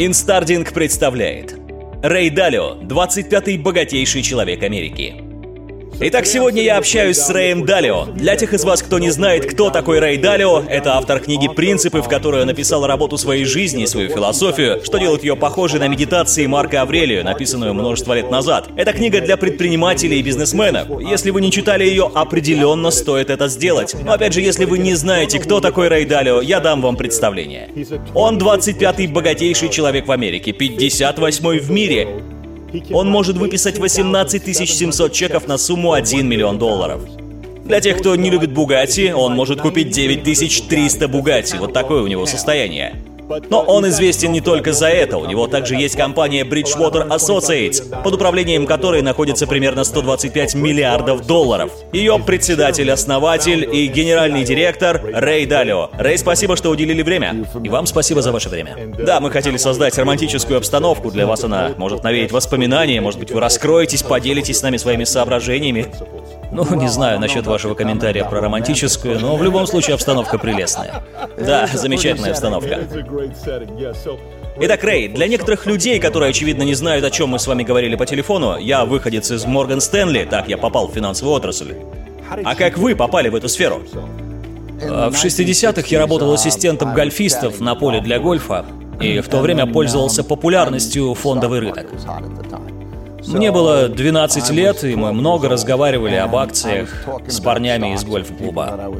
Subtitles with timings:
[0.00, 1.56] Инстардинг представляет
[2.04, 5.27] Рэй Далио, 25-й богатейший человек Америки.
[6.00, 8.04] Итак, сегодня я общаюсь с Рэем Далио.
[8.04, 12.02] Для тех из вас, кто не знает, кто такой Рэй Далио, это автор книги «Принципы»,
[12.02, 15.88] в которой он написал работу своей жизни и свою философию, что делает ее похожей на
[15.88, 18.68] медитации Марка Аврелию, написанную множество лет назад.
[18.76, 20.88] Это книга для предпринимателей и бизнесменов.
[21.00, 23.96] Если вы не читали ее, определенно стоит это сделать.
[24.00, 27.70] Но опять же, если вы не знаете, кто такой Рэй Далио, я дам вам представление.
[28.14, 32.37] Он 25-й богатейший человек в Америке, 58-й в мире.
[32.90, 37.00] Он может выписать 18 700 чеков на сумму 1 миллион долларов.
[37.64, 41.56] Для тех, кто не любит Бугати, он может купить 9300 Бугати.
[41.56, 42.94] Вот такое у него состояние.
[43.50, 48.14] Но он известен не только за это, у него также есть компания Bridgewater Associates, под
[48.14, 51.70] управлением которой находится примерно 125 миллиардов долларов.
[51.92, 55.90] Ее председатель-основатель и генеральный директор Рэй Далио.
[55.98, 57.44] Рэй, спасибо, что уделили время.
[57.62, 58.76] И вам спасибо за ваше время.
[58.98, 63.40] Да, мы хотели создать романтическую обстановку, для вас она может навеять воспоминания, может быть, вы
[63.40, 65.86] раскроетесь, поделитесь с нами своими соображениями.
[66.50, 71.02] Ну, не знаю насчет вашего комментария про романтическую, но в любом случае обстановка прелестная.
[71.38, 72.80] Да, замечательная обстановка.
[74.60, 77.94] Итак, Рэй, для некоторых людей, которые, очевидно, не знают, о чем мы с вами говорили
[77.94, 81.74] по телефону, я выходец из Морган Стэнли, так я попал в финансовую отрасль.
[82.44, 83.82] А как вы попали в эту сферу?
[84.82, 88.66] А, в 60-х я работал ассистентом гольфистов на поле для гольфа,
[89.00, 91.86] и в то время пользовался популярностью фондовый рынок.
[93.28, 96.88] Мне было 12 лет, и мы много разговаривали об акциях
[97.26, 98.92] с парнями из гольф-клуба.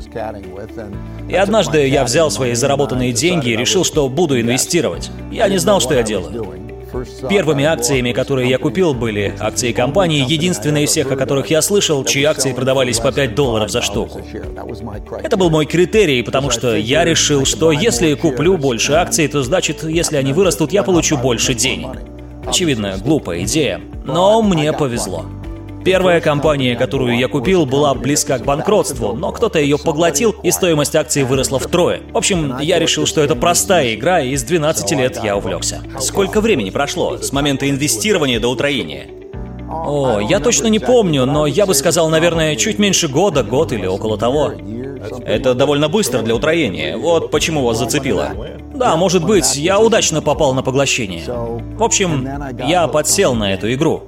[1.29, 5.11] И однажды я взял свои заработанные деньги и решил, что буду инвестировать.
[5.31, 6.69] Я не знал, что я делаю.
[7.29, 12.03] Первыми акциями, которые я купил, были акции компании, единственные из всех, о которых я слышал,
[12.05, 14.21] чьи акции продавались по 5 долларов за штуку.
[15.23, 19.85] Это был мой критерий, потому что я решил, что если куплю больше акций, то значит,
[19.85, 21.91] если они вырастут, я получу больше денег.
[22.49, 25.27] Очевидно, глупая идея, но мне повезло.
[25.85, 30.97] Первая компания, которую я купил, была близка к банкротству, но кто-то ее поглотил, и стоимость
[30.97, 32.01] акций выросла втрое.
[32.13, 35.83] В общем, я решил, что это простая игра, и с 12 лет я увлекся.
[36.01, 39.07] Сколько времени прошло с момента инвестирования до утроения?
[39.69, 43.87] О, я точно не помню, но я бы сказал, наверное, чуть меньше года, год или
[43.87, 44.53] около того.
[45.25, 46.97] Это довольно быстро для утроения.
[46.97, 48.31] Вот почему вас зацепило.
[48.75, 51.23] Да, может быть, я удачно попал на поглощение.
[51.27, 52.29] В общем,
[52.67, 54.05] я подсел на эту игру.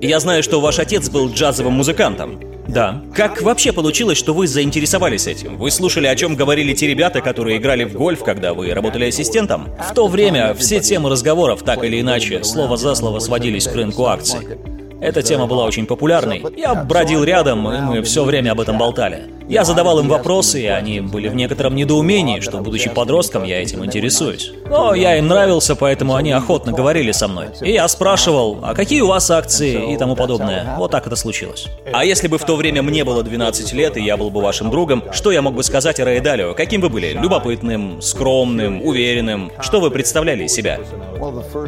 [0.00, 2.40] Я знаю, что ваш отец был джазовым музыкантом.
[2.68, 3.02] Да.
[3.14, 5.56] Как вообще получилось, что вы заинтересовались этим?
[5.56, 9.68] Вы слушали, о чем говорили те ребята, которые играли в гольф, когда вы работали ассистентом?
[9.78, 14.06] В то время все темы разговоров, так или иначе, слово за слово сводились к рынку
[14.06, 14.40] акций.
[15.00, 16.44] Эта тема была очень популярной.
[16.56, 19.24] Я бродил рядом, и мы все время об этом болтали.
[19.50, 23.84] Я задавал им вопросы, и они были в некотором недоумении, что, будучи подростком, я этим
[23.84, 24.52] интересуюсь.
[24.68, 27.46] Но я им нравился, поэтому они охотно говорили со мной.
[27.60, 30.76] И я спрашивал, а какие у вас акции и тому подобное.
[30.78, 31.66] Вот так это случилось.
[31.92, 34.70] А если бы в то время мне было 12 лет, и я был бы вашим
[34.70, 36.54] другом, что я мог бы сказать о Рейдалио?
[36.54, 37.12] Каким вы были?
[37.12, 39.50] Любопытным, скромным, уверенным?
[39.60, 40.78] Что вы представляли из себя?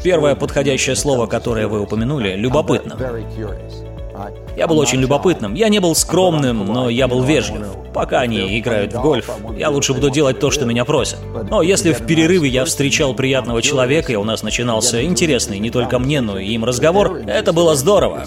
[0.04, 2.99] Первое подходящее слово, которое вы упомянули— любопытным.
[4.56, 5.54] Я был очень любопытным.
[5.54, 7.66] Я не был скромным, но я был вежлив.
[7.94, 11.18] Пока они играют в гольф, я лучше буду делать то, что меня просят.
[11.50, 15.98] Но если в перерыве я встречал приятного человека, и у нас начинался интересный не только
[15.98, 18.24] мне, но и им разговор, это было здорово.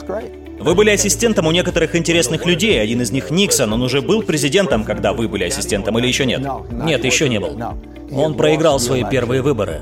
[0.59, 4.83] Вы были ассистентом у некоторых интересных людей, один из них Никсон, он уже был президентом,
[4.83, 6.41] когда вы были ассистентом или еще нет?
[6.71, 7.57] Нет, еще не был.
[8.11, 9.81] Он проиграл свои первые выборы.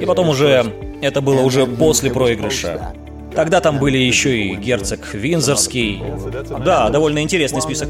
[0.00, 0.64] И потом уже...
[1.02, 2.94] Это было уже после проигрыша.
[3.36, 6.02] Тогда там были еще и герцог Винзорский.
[6.64, 7.88] Да, довольно интересный список.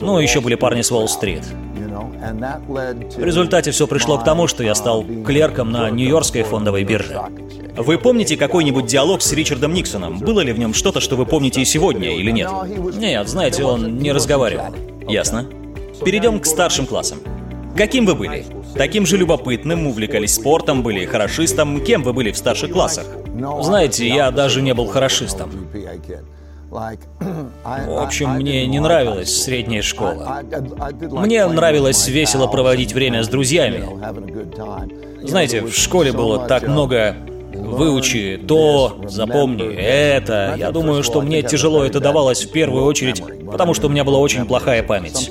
[0.00, 1.42] Ну, еще были парни с Уолл-стрит.
[3.16, 7.20] В результате все пришло к тому, что я стал клерком на Нью-Йоркской фондовой бирже.
[7.76, 10.18] Вы помните какой-нибудь диалог с Ричардом Никсоном?
[10.18, 12.50] Было ли в нем что-то, что вы помните и сегодня, или нет?
[12.96, 14.74] Нет, знаете, он не разговаривал.
[15.08, 15.46] Ясно.
[16.04, 17.18] Перейдем к старшим классам.
[17.76, 18.44] Каким вы были?
[18.74, 21.80] Таким же любопытным, увлекались спортом, были хорошистом.
[21.82, 23.06] Кем вы были в старших классах?
[23.60, 25.50] Знаете, я даже не был хорошистом.
[26.70, 30.42] В общем, мне не нравилась средняя школа.
[31.00, 33.84] Мне нравилось весело проводить время с друзьями.
[35.22, 37.16] Знаете, в школе было так много
[37.60, 40.54] выучи то, запомни это.
[40.56, 44.18] Я думаю, что мне тяжело это давалось в первую очередь, потому что у меня была
[44.18, 45.30] очень плохая память.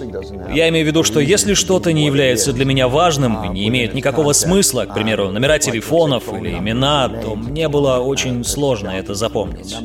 [0.53, 3.93] Я имею в виду, что если что-то не является для меня важным и не имеет
[3.93, 9.75] никакого смысла, к примеру, номера телефонов или имена, то мне было очень сложно это запомнить.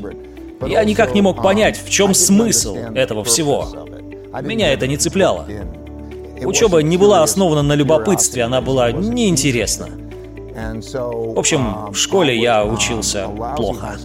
[0.66, 3.68] Я никак не мог понять, в чем смысл этого всего.
[4.42, 5.46] Меня это не цепляло.
[6.42, 9.88] Учеба не была основана на любопытстве, она была неинтересна.
[10.54, 13.96] В общем, в школе я учился плохо.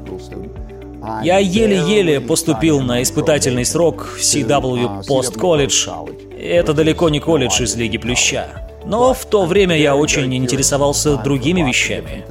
[1.24, 5.90] Я еле-еле поступил на испытательный срок в CW Post College.
[6.38, 8.66] Это далеко не колледж из Лиги Плюща.
[8.86, 12.26] Но в то время я очень интересовался другими вещами.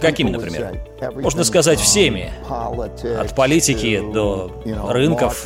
[0.00, 0.80] Какими, например?
[1.14, 2.32] Можно сказать, всеми.
[2.48, 4.52] От политики до
[4.88, 5.44] рынков.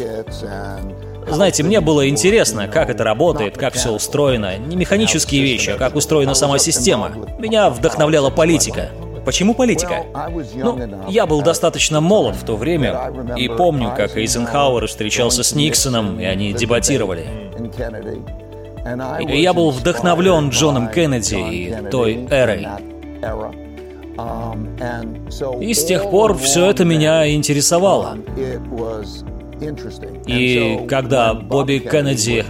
[1.31, 4.57] Знаете, мне было интересно, как это работает, как все устроено.
[4.59, 7.13] Не механические вещи, а как устроена сама система.
[7.39, 8.91] Меня вдохновляла политика.
[9.25, 10.05] Почему политика?
[10.55, 10.79] Ну,
[11.09, 16.25] я был достаточно молод в то время, и помню, как Эйзенхауэр встречался с Никсоном, и
[16.25, 17.27] они дебатировали.
[19.29, 22.67] Я был вдохновлен Джоном Кеннеди и той эрой.
[25.61, 28.19] И с тех пор все это меня интересовало.
[30.27, 32.45] И когда Бобби Кеннеди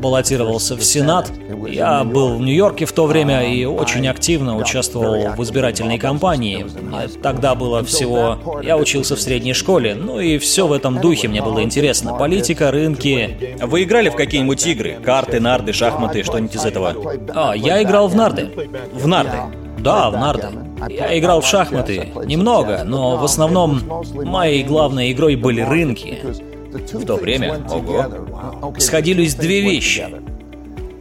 [0.00, 1.30] баллотировался в Сенат,
[1.68, 6.66] я был в Нью-Йорке в то время и очень активно участвовал в избирательной кампании.
[7.22, 8.60] Тогда было всего...
[8.62, 12.14] Я учился в средней школе, ну и все в этом духе мне было интересно.
[12.14, 13.56] Политика, рынки...
[13.62, 14.98] Вы играли в какие-нибудь игры?
[15.02, 16.94] Карты, нарды, шахматы, что-нибудь из этого?
[17.34, 18.50] А, я играл в нарды.
[18.92, 19.36] В нарды?
[19.78, 20.48] Да, в нарды.
[20.88, 22.08] Я играл в шахматы.
[22.24, 23.80] Немного, но в основном
[24.14, 26.18] моей главной игрой были рынки.
[26.72, 30.06] В то время, ого, сходились две вещи.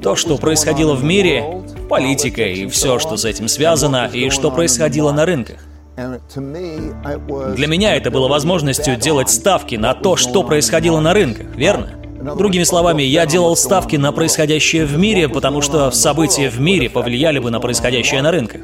[0.01, 1.43] То, что происходило в мире,
[1.89, 5.57] политика и все, что с этим связано, и что происходило на рынках.
[5.95, 11.98] Для меня это было возможностью делать ставки на то, что происходило на рынках, верно?
[12.19, 17.39] Другими словами, я делал ставки на происходящее в мире, потому что события в мире повлияли
[17.39, 18.61] бы на происходящее на рынках.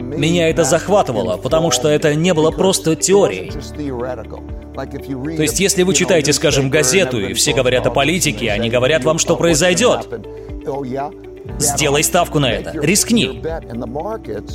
[0.00, 3.52] Меня это захватывало, потому что это не было просто теорией.
[5.36, 9.18] То есть, если вы читаете, скажем, газету, и все говорят о политике, они говорят вам,
[9.18, 10.08] что произойдет.
[11.58, 12.72] Сделай ставку на это.
[12.80, 13.42] Рискни.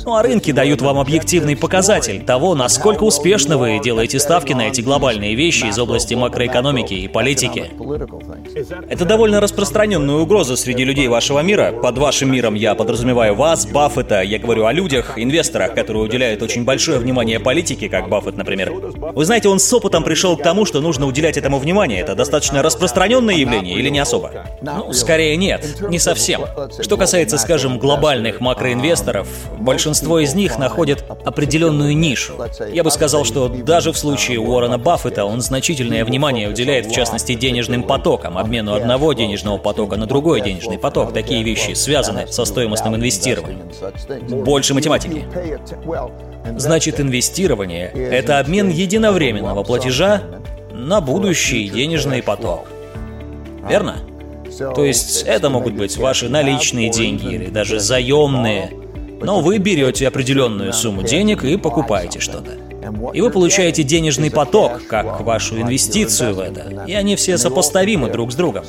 [0.04, 4.80] Ну а рынки дают вам объективный показатель того, насколько успешно вы делаете ставки на эти
[4.80, 7.70] глобальные вещи из области макроэкономики и политики.
[8.88, 11.72] Это довольно распространенная угроза среди людей вашего мира.
[11.72, 16.64] Под вашим миром я подразумеваю вас, Баффета, я говорю о людях, инвесторах, которые уделяют очень
[16.64, 18.72] большое внимание политике, как Баффет, например.
[18.72, 22.00] Вы знаете, он с опытом пришел к тому, что нужно уделять этому внимание.
[22.00, 24.32] Это достаточно распространенное явление или не особо?
[24.62, 26.42] Ну, скорее нет, не совсем.
[26.86, 29.26] Что касается, скажем, глобальных макроинвесторов,
[29.58, 32.34] большинство из них находят определенную нишу.
[32.72, 37.34] Я бы сказал, что даже в случае Уоррена Баффета он значительное внимание уделяет, в частности,
[37.34, 41.12] денежным потокам, обмену одного денежного потока на другой денежный поток.
[41.12, 43.68] Такие вещи связаны со стоимостным инвестированием.
[44.44, 45.24] Больше математики.
[46.56, 50.22] Значит, инвестирование– это обмен единовременного платежа
[50.70, 52.68] на будущий денежный поток.
[53.68, 53.96] Верно?
[54.58, 58.70] То есть это могут быть ваши наличные деньги или даже заемные.
[59.20, 62.52] Но вы берете определенную сумму денег и покупаете что-то.
[63.14, 66.84] И вы получаете денежный поток, как вашу инвестицию в это.
[66.86, 68.64] И они все сопоставимы друг с другом.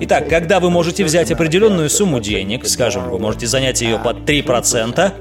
[0.00, 5.12] Итак, когда вы можете взять определенную сумму денег, скажем, вы можете занять ее под 3%,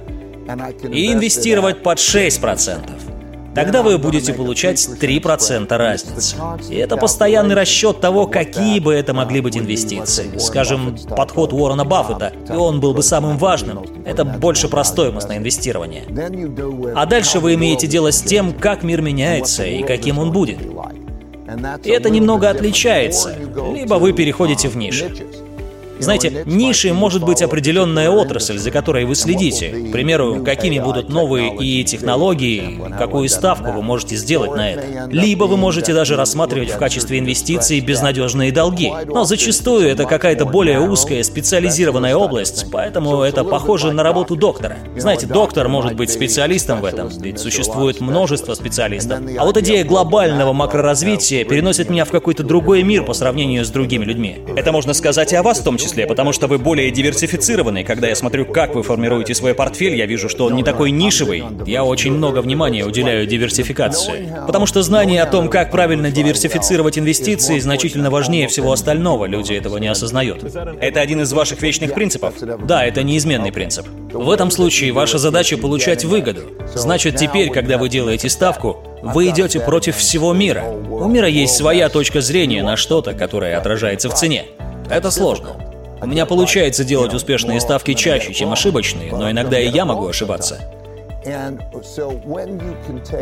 [0.92, 3.19] и инвестировать под 6%.
[3.56, 6.36] Тогда вы будете получать 3% разницы.
[6.70, 10.38] И это постоянный расчет того, какие бы это могли быть инвестиции.
[10.38, 13.86] Скажем, подход Уоррена Баффета, и он был бы самым важным.
[14.06, 16.06] Это больше про стоимость на инвестирование.
[16.96, 20.60] А дальше вы имеете дело с тем, как мир меняется и каким он будет.
[21.84, 23.36] И это немного отличается.
[23.74, 25.12] Либо вы переходите в ниши.
[26.00, 29.70] Знаете, нишей может быть определенная отрасль, за которой вы следите.
[29.70, 35.10] К примеру, какими будут новые и технологии, какую ставку вы можете сделать на это.
[35.12, 38.92] Либо вы можете даже рассматривать в качестве инвестиций безнадежные долги.
[39.06, 44.78] Но зачастую это какая-то более узкая, специализированная область, поэтому это похоже на работу доктора.
[44.96, 49.20] Знаете, доктор может быть специалистом в этом, ведь существует множество специалистов.
[49.38, 54.06] А вот идея глобального макроразвития переносит меня в какой-то другой мир по сравнению с другими
[54.06, 54.40] людьми.
[54.56, 57.84] Это можно сказать и о вас в том числе числе, потому что вы более диверсифицированы.
[57.84, 61.44] Когда я смотрю, как вы формируете свой портфель, я вижу, что он не такой нишевый.
[61.66, 64.32] Я очень много внимания уделяю диверсификации.
[64.46, 69.26] Потому что знание о том, как правильно диверсифицировать инвестиции, значительно важнее всего остального.
[69.26, 70.44] Люди этого не осознают.
[70.80, 72.36] Это один из ваших вечных принципов?
[72.66, 73.88] Да, это неизменный принцип.
[74.14, 76.42] В этом случае ваша задача получать выгоду.
[76.74, 80.64] Значит, теперь, когда вы делаете ставку, вы идете против всего мира.
[80.64, 84.46] У мира есть своя точка зрения на что-то, которое отражается в цене.
[84.90, 85.69] Это сложно.
[86.02, 90.60] У меня получается делать успешные ставки чаще, чем ошибочные, но иногда и я могу ошибаться.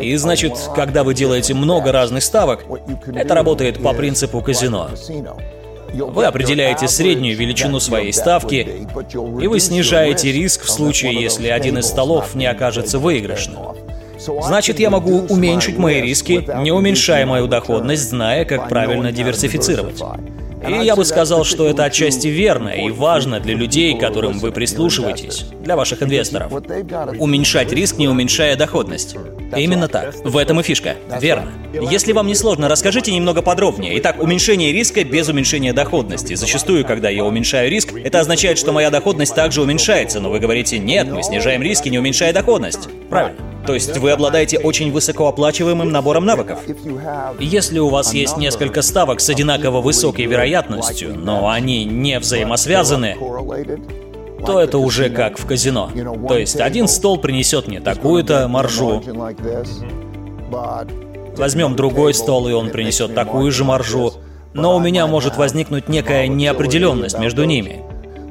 [0.00, 2.64] И значит, когда вы делаете много разных ставок,
[3.06, 4.90] это работает по принципу казино.
[5.92, 8.86] Вы определяете среднюю величину своей ставки,
[9.40, 13.76] и вы снижаете риск в случае, если один из столов не окажется выигрышным.
[14.18, 20.02] Значит, я могу уменьшить мои риски, не уменьшая мою доходность, зная, как правильно диверсифицировать.
[20.66, 25.46] И я бы сказал, что это отчасти верно и важно для людей, которым вы прислушиваетесь,
[25.62, 26.52] для ваших инвесторов.
[27.18, 29.16] Уменьшать риск, не уменьшая доходность.
[29.56, 30.14] Именно так.
[30.24, 30.96] В этом и фишка.
[31.20, 31.52] Верно.
[31.72, 33.98] Если вам не сложно, расскажите немного подробнее.
[33.98, 36.34] Итак, уменьшение риска без уменьшения доходности.
[36.34, 40.78] Зачастую, когда я уменьшаю риск, это означает, что моя доходность также уменьшается, но вы говорите,
[40.78, 42.88] нет, мы снижаем риски, не уменьшая доходность.
[43.08, 43.38] Правильно.
[43.68, 46.60] То есть вы обладаете очень высокооплачиваемым набором навыков.
[47.38, 53.18] Если у вас есть несколько ставок с одинаково высокой вероятностью, но они не взаимосвязаны,
[54.46, 55.90] то это уже как в казино.
[56.26, 59.02] То есть один стол принесет мне такую-то маржу,
[61.36, 64.14] возьмем другой стол, и он принесет такую же маржу,
[64.54, 67.82] но у меня может возникнуть некая неопределенность между ними.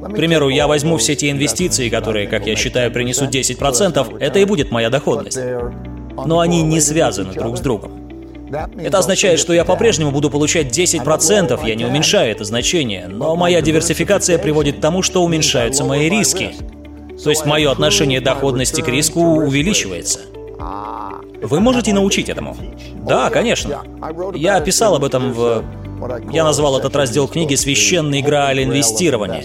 [0.10, 4.46] К примеру, я возьму все те инвестиции, которые, как я считаю, принесут 10%, это и
[4.46, 5.40] будет моя доходность.
[6.26, 8.08] Но они не связаны друг с другом.
[8.78, 13.62] Это означает, что я по-прежнему буду получать 10%, я не уменьшаю это значение, но моя
[13.62, 16.52] диверсификация приводит к тому, что уменьшаются мои риски.
[17.22, 20.20] То есть мое отношение доходности к риску увеличивается.
[21.42, 22.56] Вы можете научить этому?
[23.08, 23.84] Да, конечно.
[24.34, 25.64] Я писал об этом в...
[26.32, 29.44] Я назвал этот раздел книги «Священная игра инвестирования».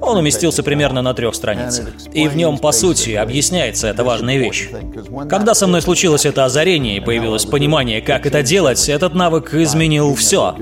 [0.00, 1.88] Он уместился примерно на трех страницах.
[2.12, 4.68] И в нем, по сути, объясняется эта важная вещь.
[5.28, 10.14] Когда со мной случилось это озарение и появилось понимание, как это делать, этот навык изменил
[10.14, 10.54] все.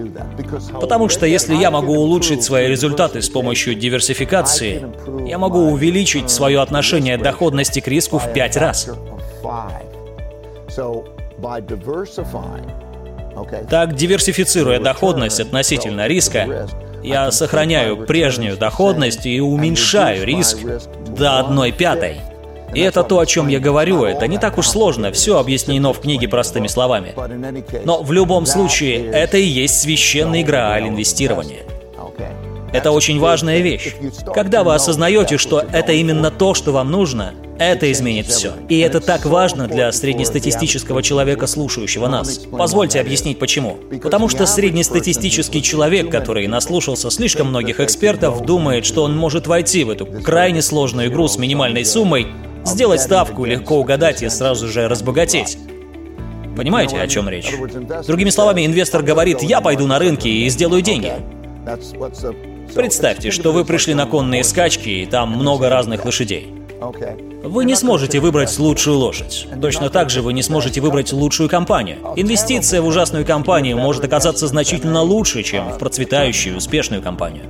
[0.81, 4.87] Потому что если я могу улучшить свои результаты с помощью диверсификации,
[5.27, 8.89] я могу увеличить свое отношение доходности к риску в пять раз.
[13.69, 16.69] Так, диверсифицируя доходность относительно риска,
[17.07, 20.59] я сохраняю прежнюю доходность и уменьшаю риск
[21.17, 22.17] до одной пятой.
[22.75, 24.05] И это то, о чем я говорю.
[24.05, 27.15] Это не так уж сложно, все объяснено в книге простыми словами.
[27.85, 31.63] Но в любом случае, это и есть священная игра инвестирования.
[32.73, 33.95] Это очень важная вещь.
[34.35, 38.53] Когда вы осознаете, что это именно то, что вам нужно, это изменит все.
[38.69, 42.39] И это так важно для среднестатистического человека, слушающего нас.
[42.51, 43.79] Позвольте объяснить почему.
[44.03, 49.91] Потому что среднестатистический человек, который наслушался слишком многих экспертов, думает, что он может войти в
[49.91, 52.27] эту крайне сложную игру с минимальной суммой,
[52.65, 55.57] сделать ставку, легко угадать и сразу же разбогатеть.
[56.57, 57.53] Понимаете, о чем речь?
[58.07, 61.13] Другими словами, инвестор говорит, я пойду на рынки и сделаю деньги.
[62.75, 66.53] Представьте, что вы пришли на конные скачки, и там много разных лошадей.
[67.43, 69.47] Вы не сможете выбрать лучшую лошадь.
[69.61, 71.99] Точно так же вы не сможете выбрать лучшую компанию.
[72.17, 77.45] Инвестиция в ужасную компанию может оказаться значительно лучше, чем в процветающую, успешную компанию.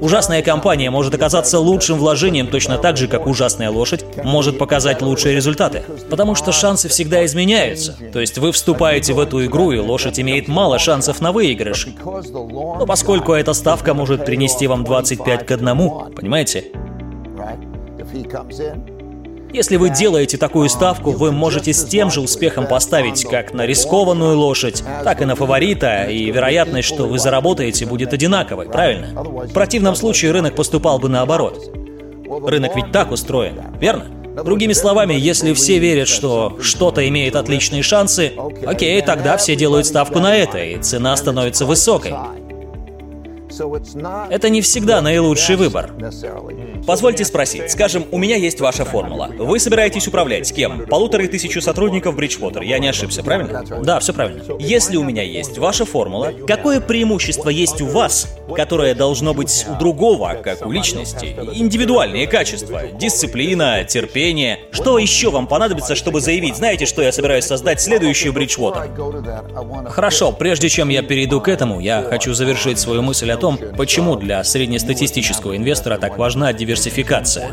[0.00, 5.34] Ужасная компания может оказаться лучшим вложением точно так же, как ужасная лошадь может показать лучшие
[5.34, 5.82] результаты.
[6.08, 7.96] Потому что шансы всегда изменяются.
[8.12, 11.88] То есть вы вступаете в эту игру, и лошадь имеет мало шансов на выигрыш.
[12.04, 15.66] Но поскольку эта ставка может принести вам 25 к 1,
[16.16, 16.64] понимаете?
[19.52, 24.38] Если вы делаете такую ставку, вы можете с тем же успехом поставить как на рискованную
[24.38, 29.22] лошадь, так и на фаворита, и вероятность, что вы заработаете, будет одинаковой, правильно?
[29.22, 31.70] В противном случае рынок поступал бы наоборот.
[32.46, 34.06] Рынок ведь так устроен, верно?
[34.44, 38.32] Другими словами, если все верят, что что-то имеет отличные шансы,
[38.64, 42.14] окей, тогда все делают ставку на это, и цена становится высокой.
[44.30, 45.92] Это не всегда наилучший выбор.
[46.86, 49.30] Позвольте спросить, скажем, у меня есть ваша формула.
[49.38, 50.86] Вы собираетесь управлять кем?
[50.86, 53.64] Полуторы тысячи сотрудников Bridgewater, я не ошибся, правильно?
[53.82, 54.42] Да, все правильно.
[54.58, 59.78] Если у меня есть ваша формула, какое преимущество есть у вас, которое должно быть у
[59.78, 61.36] другого, как у личности?
[61.54, 64.60] Индивидуальные качества, дисциплина, терпение.
[64.72, 69.90] Что еще вам понадобится, чтобы заявить, знаете, что я собираюсь создать следующую Bridgewater?
[69.90, 74.16] Хорошо, прежде чем я перейду к этому, я хочу завершить свою мысль о том, почему
[74.16, 77.52] для среднестатистического инвестора так важна диверсификация.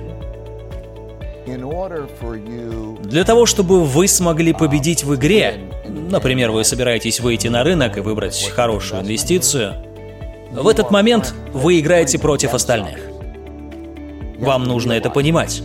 [3.04, 5.56] Для того, чтобы вы смогли победить в игре,
[5.88, 9.76] например, вы собираетесь выйти на рынок и выбрать хорошую инвестицию,
[10.52, 13.00] в этот момент вы играете против остальных.
[14.40, 15.62] Вам нужно это понимать.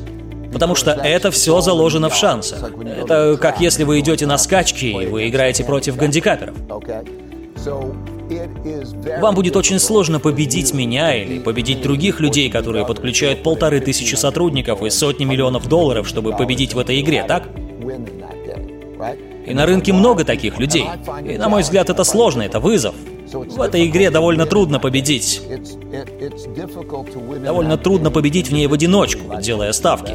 [0.52, 2.70] Потому что это все заложено в шансах.
[2.84, 6.54] Это как если вы идете на скачки, и вы играете против гандикаперов.
[9.20, 14.82] Вам будет очень сложно победить меня или победить других людей, которые подключают полторы тысячи сотрудников
[14.82, 17.48] и сотни миллионов долларов, чтобы победить в этой игре, так?
[19.46, 20.84] И на рынке много таких людей.
[21.24, 22.94] И, на мой взгляд, это сложно, это вызов.
[23.32, 25.42] В этой игре довольно трудно победить.
[27.42, 30.14] Довольно трудно победить в ней в одиночку, делая ставки.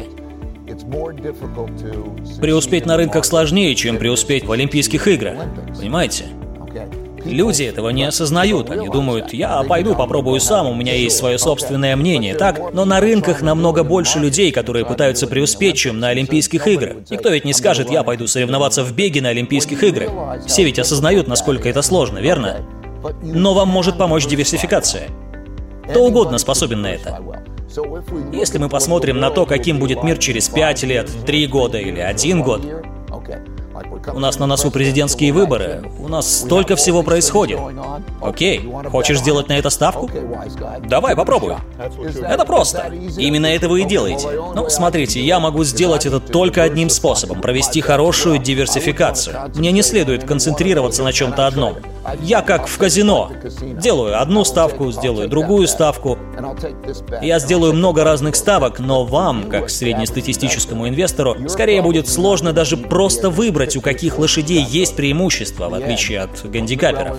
[2.40, 5.38] Преуспеть на рынках сложнее, чем преуспеть в Олимпийских играх.
[5.76, 6.26] Понимаете?
[7.24, 8.70] Люди этого не осознают.
[8.70, 12.72] Они думают, я пойду попробую сам, у меня есть свое собственное мнение, так?
[12.72, 16.96] Но на рынках намного больше людей, которые пытаются преуспеть, чем на Олимпийских играх.
[17.10, 20.10] Никто ведь не скажет, я пойду соревноваться в беге на Олимпийских играх.
[20.46, 22.66] Все ведь осознают, насколько это сложно, верно?
[23.22, 25.08] Но вам может помочь диверсификация.
[25.88, 27.20] Кто угодно способен на это.
[28.32, 32.42] Если мы посмотрим на то, каким будет мир через 5 лет, 3 года или 1
[32.42, 32.62] год,
[34.12, 35.82] у нас на носу президентские выборы.
[35.98, 37.58] У нас столько всего происходит.
[38.20, 40.10] Окей, хочешь сделать на это ставку?
[40.86, 41.54] Давай, попробуй.
[42.22, 42.92] Это просто.
[43.16, 44.28] Именно это вы и делаете.
[44.54, 47.40] Ну, смотрите, я могу сделать это только одним способом.
[47.40, 49.36] Провести хорошую диверсификацию.
[49.54, 51.76] Мне не следует концентрироваться на чем-то одном.
[52.22, 53.30] Я как в казино.
[53.60, 56.18] Делаю одну ставку, сделаю другую ставку.
[57.22, 63.30] Я сделаю много разных ставок, но вам, как среднестатистическому инвестору, скорее будет сложно даже просто
[63.30, 67.16] выбрать, у каких лошадей есть преимущество, в отличие от гандикаперов.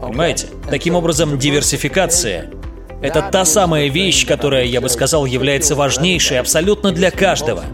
[0.00, 0.46] Понимаете?
[0.70, 2.52] Таким образом, диверсификация
[3.02, 7.64] это та самая вещь, которая, я бы сказал, является важнейшей абсолютно для каждого.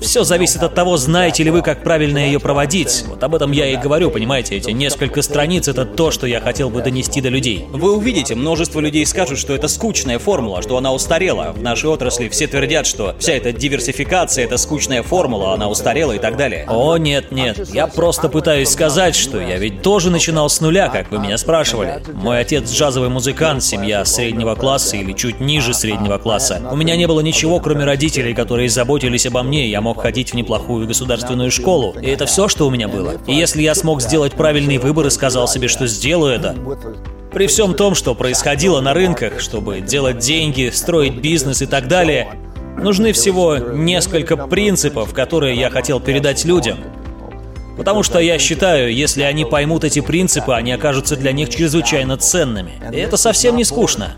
[0.00, 3.04] Все зависит от того, знаете ли вы, как правильно ее проводить.
[3.08, 6.70] Вот об этом я и говорю, понимаете, эти несколько страниц— это то, что я хотел
[6.70, 7.66] бы донести до людей.
[7.70, 11.52] Вы увидите, множество людей скажут, что это скучная формула, что она устарела.
[11.52, 16.18] В нашей отрасли все твердят, что вся эта диверсификация— это скучная формула, она устарела и
[16.18, 16.66] так далее.
[16.68, 21.10] О, нет, нет, я просто пытаюсь сказать, что я ведь тоже начинал с нуля, как
[21.10, 22.02] вы меня спрашивали.
[22.12, 24.04] Мой отец джазовый музыкант, семья
[24.36, 26.60] среднего класса или чуть ниже среднего класса.
[26.70, 30.34] У меня не было ничего, кроме родителей, которые заботились обо мне, я мог ходить в
[30.34, 31.96] неплохую государственную школу.
[32.02, 33.14] И это все, что у меня было.
[33.26, 36.54] И если я смог сделать правильный выбор и сказал себе, что сделаю это,
[37.32, 42.28] при всем том, что происходило на рынках, чтобы делать деньги, строить бизнес и так далее,
[42.76, 46.76] нужны всего несколько принципов, которые я хотел передать людям.
[47.78, 52.72] Потому что я считаю, если они поймут эти принципы, они окажутся для них чрезвычайно ценными.
[52.92, 54.14] И это совсем не скучно.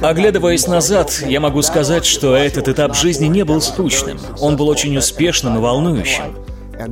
[0.00, 4.18] Оглядываясь назад, я могу сказать, что этот этап жизни не был скучным.
[4.40, 6.36] Он был очень успешным и волнующим.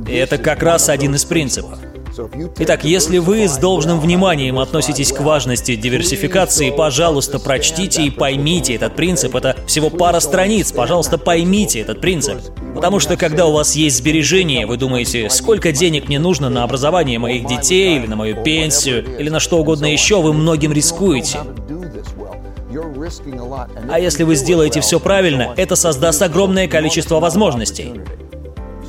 [0.07, 1.79] И это как раз один из принципов.
[2.57, 8.95] Итак, если вы с должным вниманием относитесь к важности диверсификации, пожалуйста, прочтите и поймите этот
[8.95, 9.35] принцип.
[9.35, 12.37] Это всего пара страниц, пожалуйста, поймите этот принцип.
[12.73, 17.19] Потому что когда у вас есть сбережения, вы думаете, сколько денег мне нужно на образование
[17.19, 21.39] моих детей, или на мою пенсию, или на что угодно еще, вы многим рискуете.
[23.89, 27.93] А если вы сделаете все правильно, это создаст огромное количество возможностей.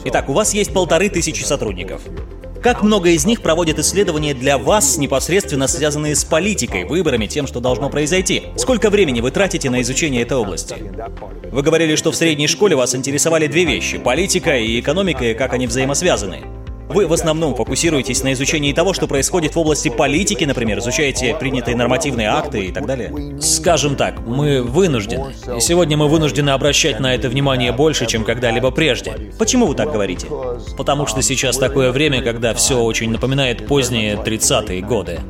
[0.04, 2.02] Итак, у вас есть полторы тысячи сотрудников.
[2.62, 7.60] Как много из них проводят исследования для вас, непосредственно связанные с политикой, выборами, тем, что
[7.60, 8.44] должно произойти?
[8.56, 10.74] Сколько времени вы тратите на изучение этой области?
[11.52, 15.52] Вы говорили, что в средней школе вас интересовали две вещи– политика и экономика, и как
[15.52, 16.40] они взаимосвязаны.
[16.88, 21.76] Вы в основном фокусируетесь на изучении того, что происходит в области политики, например, изучаете принятые
[21.76, 23.12] нормативные акты и так далее?
[23.40, 25.34] Скажем так, мы вынуждены.
[25.56, 29.32] И сегодня мы вынуждены обращать на это внимание больше, чем когда-либо прежде.
[29.38, 30.26] Почему вы так говорите?
[30.76, 35.20] Потому что сейчас такое время, когда все очень напоминает поздние 30-е годы.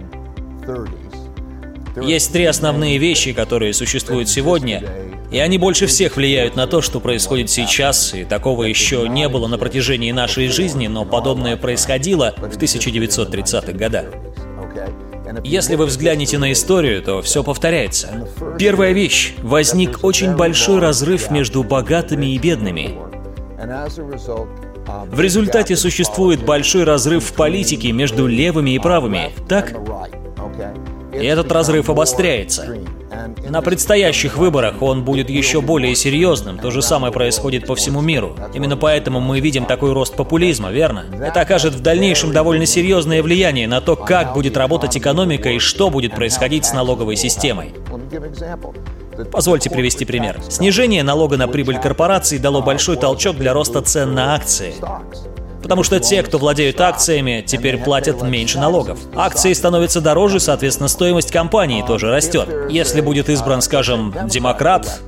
[2.03, 4.83] Есть три основные вещи, которые существуют сегодня,
[5.31, 9.47] и они больше всех влияют на то, что происходит сейчас, и такого еще не было
[9.47, 14.07] на протяжении нашей жизни, но подобное происходило в 1930-х годах.
[15.45, 18.27] Если вы взглянете на историю, то все повторяется.
[18.59, 19.35] Первая вещь.
[19.43, 22.97] Возник очень большой разрыв между богатыми и бедными.
[25.11, 29.75] В результате существует большой разрыв в политике между левыми и правыми, так?
[31.21, 32.77] И этот разрыв обостряется.
[33.49, 36.59] На предстоящих выборах он будет еще более серьезным.
[36.59, 38.37] То же самое происходит по всему миру.
[38.55, 41.05] Именно поэтому мы видим такой рост популизма, верно?
[41.21, 45.91] Это окажет в дальнейшем довольно серьезное влияние на то, как будет работать экономика и что
[45.91, 47.75] будет происходить с налоговой системой.
[49.33, 50.41] Позвольте привести пример.
[50.49, 54.75] Снижение налога на прибыль корпораций дало большой толчок для роста цен на акции.
[55.69, 58.99] Потому что те, кто владеют акциями, теперь платят меньше налогов.
[59.15, 62.49] Акции становятся дороже, соответственно, стоимость компании тоже растет.
[62.71, 65.03] Если будет избран, скажем, демократ,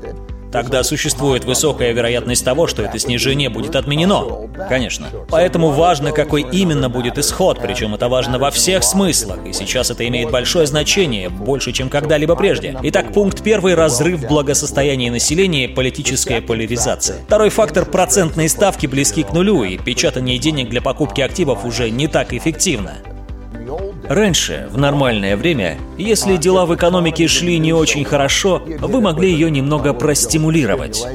[0.53, 4.49] Тогда существует высокая вероятность того, что это снижение будет отменено.
[4.69, 5.09] Конечно.
[5.29, 10.07] Поэтому важно, какой именно будет исход, причем это важно во всех смыслах, и сейчас это
[10.09, 12.77] имеет большое значение, больше, чем когда-либо прежде.
[12.83, 17.19] Итак, пункт первый– разрыв благосостояния населения и политическая поляризация.
[17.27, 22.09] Второй фактор– процентные ставки близки к нулю, и печатание денег для покупки активов уже не
[22.09, 22.99] так эффективно.
[24.11, 29.53] Раньше, в нормальное время, если дела в экономике шли не очень хорошо, вы могли ее
[29.53, 31.07] немного простимулировать.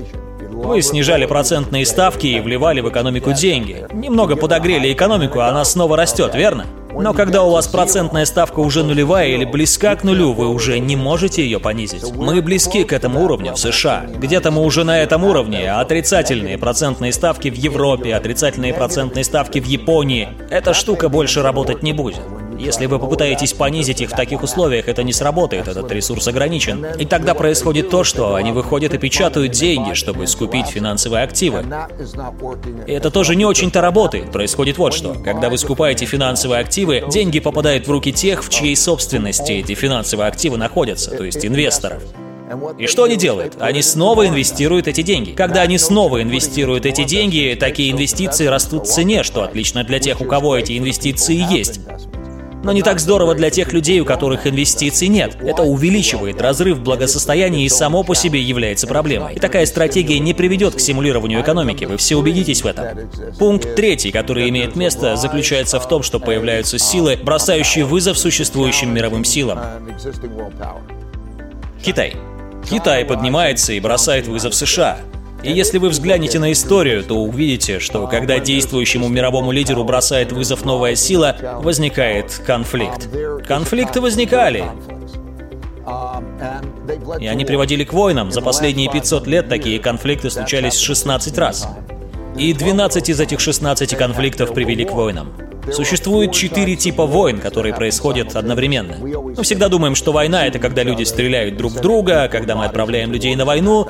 [0.50, 3.86] Вы снижали процентные ставки и вливали в экономику деньги.
[3.92, 6.68] Немного подогрели экономику, а она снова растет, верно?
[6.98, 10.96] Но когда у вас процентная ставка уже нулевая или близка к нулю, вы уже не
[10.96, 12.04] можете ее понизить.
[12.14, 14.06] Мы близки к этому уровню в США.
[14.18, 15.72] Где-то мы уже на этом уровне.
[15.72, 20.30] Отрицательные процентные ставки в Европе, отрицательные процентные ставки в Японии.
[20.50, 22.22] Эта штука больше работать не будет.
[22.58, 26.86] Если вы попытаетесь понизить их в таких условиях, это не сработает, этот ресурс ограничен.
[26.98, 31.66] И тогда происходит то, что они выходят и печатают деньги, чтобы скупить финансовые активы.
[32.88, 34.32] И это тоже не очень-то работает.
[34.32, 35.16] Происходит вот что.
[35.24, 40.28] Когда вы скупаете финансовые активы, деньги попадают в руки тех, в чьей собственности эти финансовые
[40.28, 42.04] активы находятся, то есть инвесторов.
[42.78, 43.56] И что они делают?
[43.60, 45.32] Они снова инвестируют эти деньги.
[45.32, 50.22] Когда они снова инвестируют эти деньги, такие инвестиции растут в цене, что отлично для тех,
[50.22, 51.80] у кого эти инвестиции есть
[52.66, 55.38] но не так здорово для тех людей, у которых инвестиций нет.
[55.40, 59.36] Это увеличивает разрыв благосостояния и само по себе является проблемой.
[59.36, 62.86] И такая стратегия не приведет к стимулированию экономики, вы все убедитесь в этом.
[63.38, 69.24] Пункт третий, который имеет место, заключается в том, что появляются силы, бросающие вызов существующим мировым
[69.24, 69.60] силам.
[71.84, 72.16] Китай.
[72.68, 74.98] Китай поднимается и бросает вызов США.
[75.46, 80.66] И если вы взглянете на историю, то увидите, что когда действующему мировому лидеру бросает вызов
[80.66, 83.08] новая сила, возникает конфликт.
[83.48, 84.66] Конфликты возникали.
[87.20, 88.32] И они приводили к войнам.
[88.32, 91.68] За последние 500 лет такие конфликты случались 16 раз.
[92.36, 95.32] И 12 из этих 16 конфликтов привели к войнам.
[95.72, 98.98] Существует четыре типа войн, которые происходят одновременно.
[98.98, 103.12] Мы всегда думаем, что война— это когда люди стреляют друг в друга, когда мы отправляем
[103.12, 103.88] людей на войну,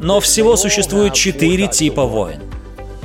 [0.00, 2.40] но всего существует четыре типа войн.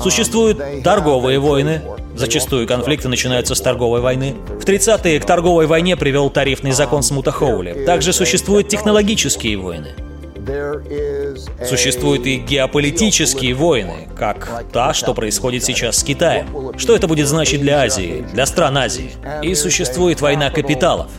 [0.02, 1.82] Существуют торговые войны,
[2.20, 4.36] Зачастую конфликты начинаются с торговой войны.
[4.60, 7.86] В 30-е к торговой войне привел тарифный закон Смута Хоули.
[7.86, 9.96] Также существуют технологические войны.
[11.66, 16.74] Существуют и геополитические войны, как та, что происходит сейчас с Китаем.
[16.78, 19.12] Что это будет значить для Азии, для стран Азии?
[19.42, 21.10] И существует война капиталов.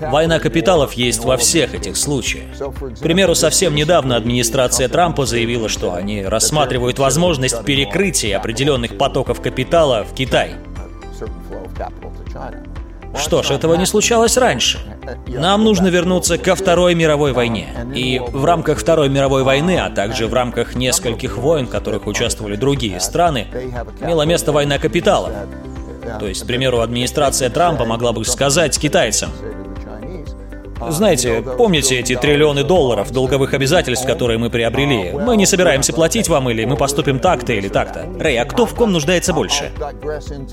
[0.00, 2.56] Война капиталов есть во всех этих случаях.
[2.56, 10.04] К примеру, совсем недавно администрация Трампа заявила, что они рассматривают возможность перекрытия определенных потоков капитала
[10.04, 10.56] в Китай.
[13.16, 14.78] Что ж, этого не случалось раньше.
[15.26, 17.68] Нам нужно вернуться ко Второй мировой войне.
[17.94, 22.56] И в рамках Второй мировой войны, а также в рамках нескольких войн, в которых участвовали
[22.56, 23.46] другие страны,
[24.00, 25.32] имела место война капиталов.
[26.18, 29.30] То есть, к примеру, администрация Трампа могла бы сказать китайцам,
[30.88, 35.12] знаете, помните эти триллионы долларов долговых обязательств, которые мы приобрели?
[35.12, 38.06] Мы не собираемся платить вам или мы поступим так-то или так-то.
[38.18, 39.72] Рэй, а кто в ком нуждается больше?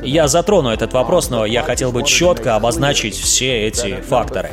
[0.01, 4.51] Я затрону этот вопрос, но я хотел бы четко обозначить все эти факторы.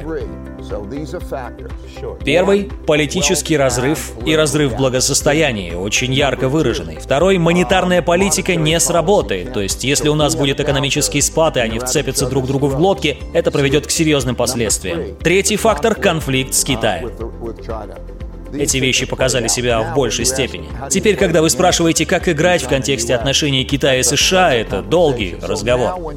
[2.24, 6.98] Первый– политический разрыв и разрыв благосостояния, очень ярко выраженный.
[7.00, 11.78] Второй– монетарная политика не сработает, то есть если у нас будет экономический спад и они
[11.78, 15.16] вцепятся друг другу в глотки, это приведет к серьезным последствиям.
[15.22, 17.10] Третий фактор– конфликт с Китаем.
[18.52, 20.68] Эти вещи показали себя в большей степени.
[20.90, 26.14] Теперь, когда вы спрашиваете, как играть в контексте отношений Китая и США, это долгий разговор.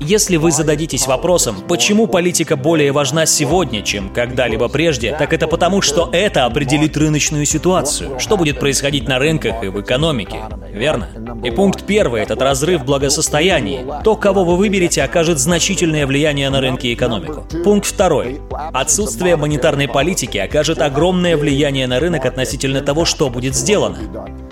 [0.00, 5.82] Если вы зададитесь вопросом, почему политика более важна сегодня, чем когда-либо прежде, так это потому,
[5.82, 10.36] что это определит рыночную ситуацию, что будет происходить на рынках и в экономике,
[10.72, 11.08] верно?
[11.44, 14.00] И пункт первый– этот разрыв благосостояния.
[14.02, 17.46] То, кого вы выберете, окажет значительное влияние на рынки и экономику.
[17.62, 18.40] Пункт второй–
[18.72, 23.98] отсутствие монетарной политики окажет огромное влияние влияние на рынок относительно того, что будет сделано.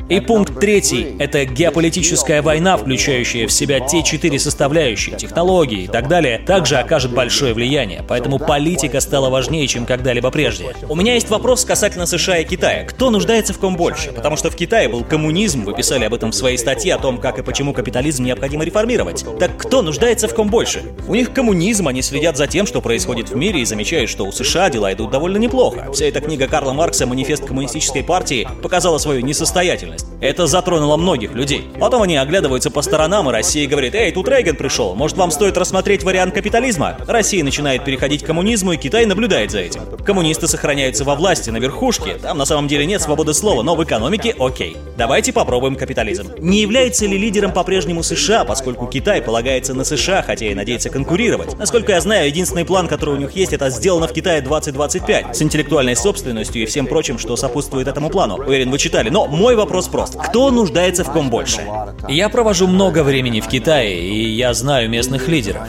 [0.09, 6.09] И пункт третий– это геополитическая война, включающая в себя те четыре составляющие, технологии и так
[6.09, 10.67] далее, также окажет большое влияние, поэтому политика стала важнее, чем когда-либо прежде.
[10.88, 12.85] У меня есть вопрос касательно США и Китая.
[12.85, 14.12] Кто нуждается в ком больше?
[14.12, 17.19] Потому что в Китае был коммунизм, вы писали об этом в своей статье, о том,
[17.19, 19.25] как и почему капитализм необходимо реформировать.
[19.38, 20.83] Так кто нуждается в ком больше?
[21.09, 24.33] У них коммунизм, они следят за тем, что происходит в мире и замечают, что у
[24.33, 25.91] США дела идут довольно неплохо.
[25.93, 30.02] Вся эта книга Карла Маркса «Манифест коммунистической партии» показала свою несостоятельность.
[30.21, 31.67] Это затронуло многих людей.
[31.81, 35.57] Потом они оглядываются по сторонам, и Россия говорит, «Эй, тут Рейган пришел, может вам стоит
[35.57, 39.83] рассмотреть вариант капитализма?» Россия начинает переходить к коммунизму, и Китай наблюдает за этим.
[40.05, 43.83] Коммунисты сохраняются во власти, на верхушке, там на самом деле нет свободы слова, но в
[43.83, 44.77] экономике окей.
[44.97, 46.29] Давайте попробуем капитализм.
[46.38, 51.59] Не является ли лидером по-прежнему США, поскольку Китай полагается на США, хотя и надеется конкурировать?
[51.59, 55.43] Насколько я знаю, единственный план, который у них есть, это сделано в Китае 2025, с
[55.43, 58.37] интеллектуальной собственностью и всем прочим, что сопутствует этому плану.
[58.37, 59.09] Уверен, вы читали.
[59.09, 60.29] Но мой вопрос вопрос прост.
[60.29, 61.62] Кто нуждается в ком больше?
[62.09, 65.62] Я провожу много времени в Китае, и я знаю местных лидеров.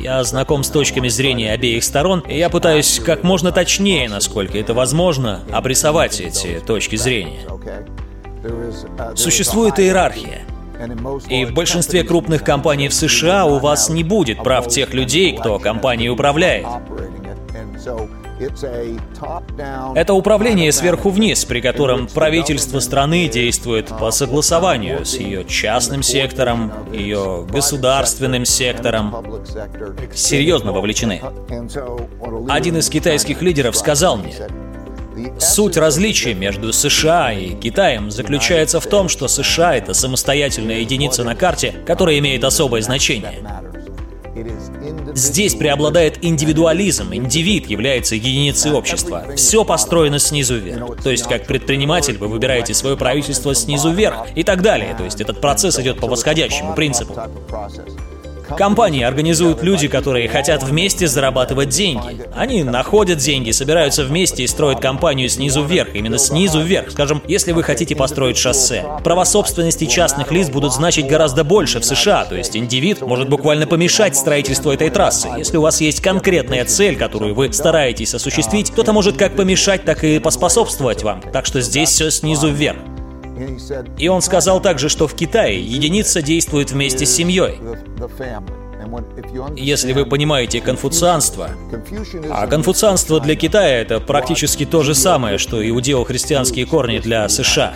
[0.00, 4.74] Я знаком с точками зрения обеих сторон, и я пытаюсь как можно точнее, насколько это
[4.74, 7.40] возможно, обрисовать эти точки зрения.
[9.14, 10.42] Существует иерархия.
[11.28, 15.58] И в большинстве крупных компаний в США у вас не будет прав тех людей, кто
[15.60, 16.66] компанией управляет.
[19.94, 26.72] Это управление сверху вниз, при котором правительство страны действует по согласованию с ее частным сектором,
[26.92, 29.14] ее государственным сектором.
[30.14, 31.20] Серьезно вовлечены.
[32.48, 34.34] Один из китайских лидеров сказал мне,
[35.38, 41.34] Суть различия между США и Китаем заключается в том, что США— это самостоятельная единица на
[41.34, 43.42] карте, которая имеет особое значение.
[45.14, 49.26] Здесь преобладает индивидуализм, индивид является единицей общества.
[49.36, 51.02] Все построено снизу вверх.
[51.02, 54.94] То есть, как предприниматель, вы выбираете свое правительство снизу вверх и так далее.
[54.96, 57.14] То есть, этот процесс идет по восходящему принципу.
[58.56, 62.22] Компании организуют люди, которые хотят вместе зарабатывать деньги.
[62.34, 66.90] Они находят деньги, собираются вместе и строят компанию снизу вверх, именно снизу вверх.
[66.90, 68.84] Скажем, если вы хотите построить шоссе.
[69.04, 73.66] Права собственности частных лиц будут значить гораздо больше в США, то есть индивид может буквально
[73.66, 75.28] помешать строительству этой трассы.
[75.36, 80.04] Если у вас есть конкретная цель, которую вы стараетесь осуществить, кто-то может как помешать, так
[80.04, 81.22] и поспособствовать вам.
[81.32, 82.78] Так что здесь все снизу вверх.
[83.98, 87.58] И он сказал также, что в Китае единица действует вместе с семьей.
[89.56, 91.50] Если вы понимаете конфуцианство,
[92.30, 97.74] а конфуцианство для Китая это практически то же самое, что иудео-христианские корни для США.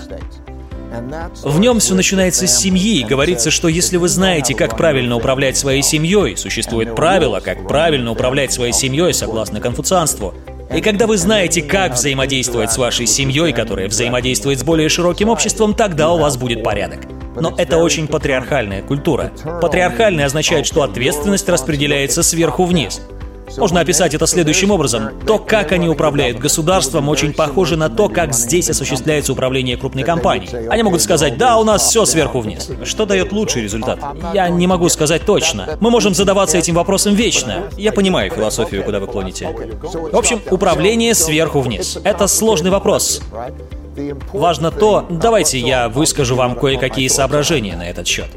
[1.43, 5.57] В нем все начинается с семьи, и говорится, что если вы знаете, как правильно управлять
[5.57, 10.35] своей семьей, существует правило, как правильно управлять своей семьей согласно конфуцианству,
[10.75, 15.75] и когда вы знаете, как взаимодействовать с вашей семьей, которая взаимодействует с более широким обществом,
[15.75, 17.01] тогда у вас будет порядок.
[17.41, 19.31] Но это очень патриархальная культура.
[19.61, 23.01] Патриархальный означает, что ответственность распределяется сверху вниз.
[23.57, 25.11] Можно описать это следующим образом.
[25.27, 30.69] То, как они управляют государством, очень похоже на то, как здесь осуществляется управление крупной компанией.
[30.69, 32.71] Они могут сказать, да, у нас все сверху вниз.
[32.85, 33.99] Что дает лучший результат?
[34.35, 35.77] Я не могу сказать точно.
[35.81, 37.65] Мы можем задаваться этим вопросом вечно.
[37.77, 39.49] Я понимаю философию, куда вы клоните.
[40.13, 41.99] В общем, управление сверху вниз.
[42.05, 43.21] Это сложный вопрос.
[44.33, 48.29] Важно то, давайте я выскажу вам кое-какие соображения на этот счет.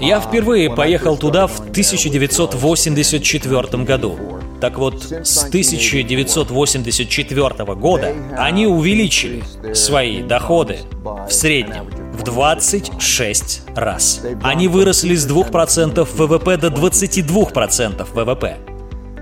[0.00, 4.18] Я впервые поехал туда в 1984 году.
[4.60, 9.42] Так вот, с 1984 года они увеличили
[9.74, 14.22] свои доходы в среднем в 26 раз.
[14.42, 18.56] Они выросли с 2% ВВП до 22% ВВП.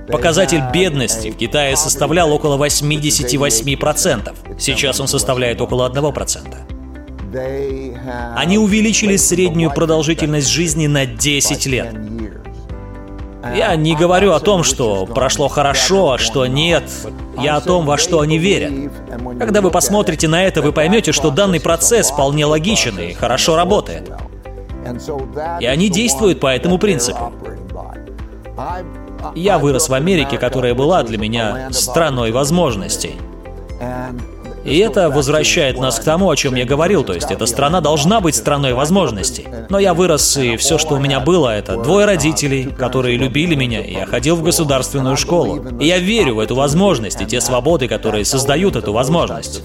[0.09, 4.59] Показатель бедности в Китае составлял около 88%.
[4.59, 6.74] Сейчас он составляет около 1%.
[8.37, 11.95] Они увеличили среднюю продолжительность жизни на 10 лет.
[13.55, 16.85] Я не говорю о том, что прошло хорошо, а что нет.
[17.39, 18.73] Я о том, во что они верят.
[19.39, 24.11] Когда вы посмотрите на это, вы поймете, что данный процесс вполне логичен и хорошо работает.
[25.61, 27.33] И они действуют по этому принципу.
[29.35, 33.17] Я вырос в Америке, которая была для меня страной возможностей.
[34.65, 38.21] И это возвращает нас к тому, о чем я говорил, то есть эта страна должна
[38.21, 39.47] быть страной возможностей.
[39.69, 43.81] Но я вырос, и все, что у меня было, это двое родителей, которые любили меня,
[43.81, 45.63] и я ходил в государственную школу.
[45.79, 49.63] И я верю в эту возможность и те свободы, которые создают эту возможность.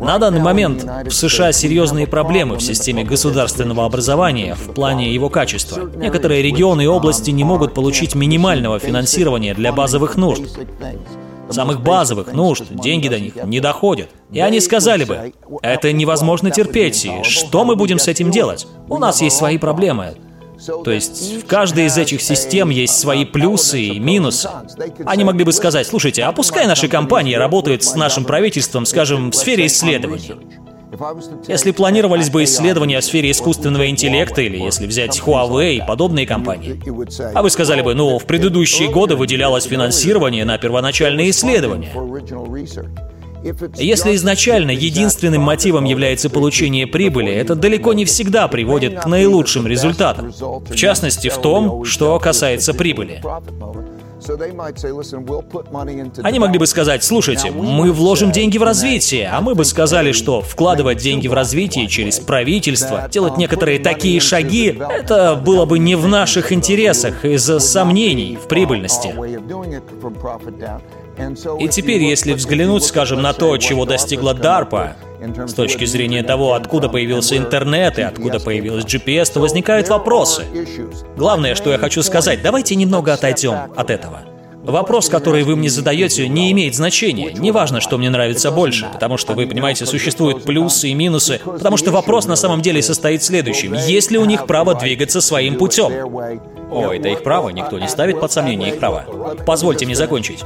[0.00, 5.90] На данный момент в США серьезные проблемы в системе государственного образования в плане его качества.
[5.94, 10.42] Некоторые регионы и области не могут получить минимального финансирования для базовых нужд.
[11.50, 14.08] Самых базовых нужд, деньги до них не доходят.
[14.32, 15.32] И они сказали бы,
[15.62, 18.66] это невозможно терпеть, и что мы будем с этим делать?
[18.88, 20.14] У нас есть свои проблемы.
[20.84, 24.48] То есть в каждой из этих систем есть свои плюсы и минусы.
[25.06, 29.34] Они могли бы сказать, слушайте, а пускай наши компании работают с нашим правительством, скажем, в
[29.34, 30.34] сфере исследований.
[31.46, 36.80] Если планировались бы исследования в сфере искусственного интеллекта или если взять Huawei и подобные компании,
[37.32, 41.92] а вы сказали бы, ну, в предыдущие годы выделялось финансирование на первоначальные исследования.
[43.76, 50.32] Если изначально единственным мотивом является получение прибыли, это далеко не всегда приводит к наилучшим результатам.
[50.32, 53.22] В частности, в том, что касается прибыли.
[56.22, 60.42] Они могли бы сказать, слушайте, мы вложим деньги в развитие, а мы бы сказали, что
[60.42, 66.06] вкладывать деньги в развитие через правительство, делать некоторые такие шаги, это было бы не в
[66.06, 69.14] наших интересах из-за сомнений в прибыльности.
[71.58, 74.94] И теперь, если взглянуть, скажем, на то, чего достигла DARPA,
[75.46, 80.44] с точки зрения того, откуда появился интернет и откуда появилась GPS, то возникают вопросы.
[81.16, 84.20] Главное, что я хочу сказать, давайте немного отойдем от этого.
[84.62, 87.32] Вопрос, который вы мне задаете, не имеет значения.
[87.32, 91.90] Неважно, что мне нравится больше, потому что, вы понимаете, существуют плюсы и минусы, потому что
[91.90, 93.74] вопрос на самом деле состоит в следующем.
[93.74, 95.92] Есть ли у них право двигаться своим путем?
[96.70, 99.06] О, это их право, никто не ставит под сомнение их права.
[99.46, 100.40] Позвольте мне закончить.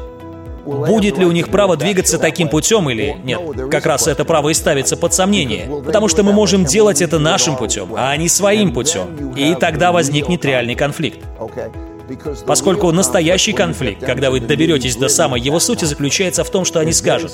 [0.64, 3.40] Будет ли у них право двигаться таким путем или нет?
[3.70, 5.68] Как раз это право и ставится под сомнение.
[5.85, 9.35] Потому что мы можем делать это нашим путем, а не своим путем.
[9.37, 11.18] И тогда возникнет реальный конфликт.
[12.46, 16.92] Поскольку настоящий конфликт, когда вы доберетесь до самой его сути, заключается в том, что они
[16.92, 17.33] скажут.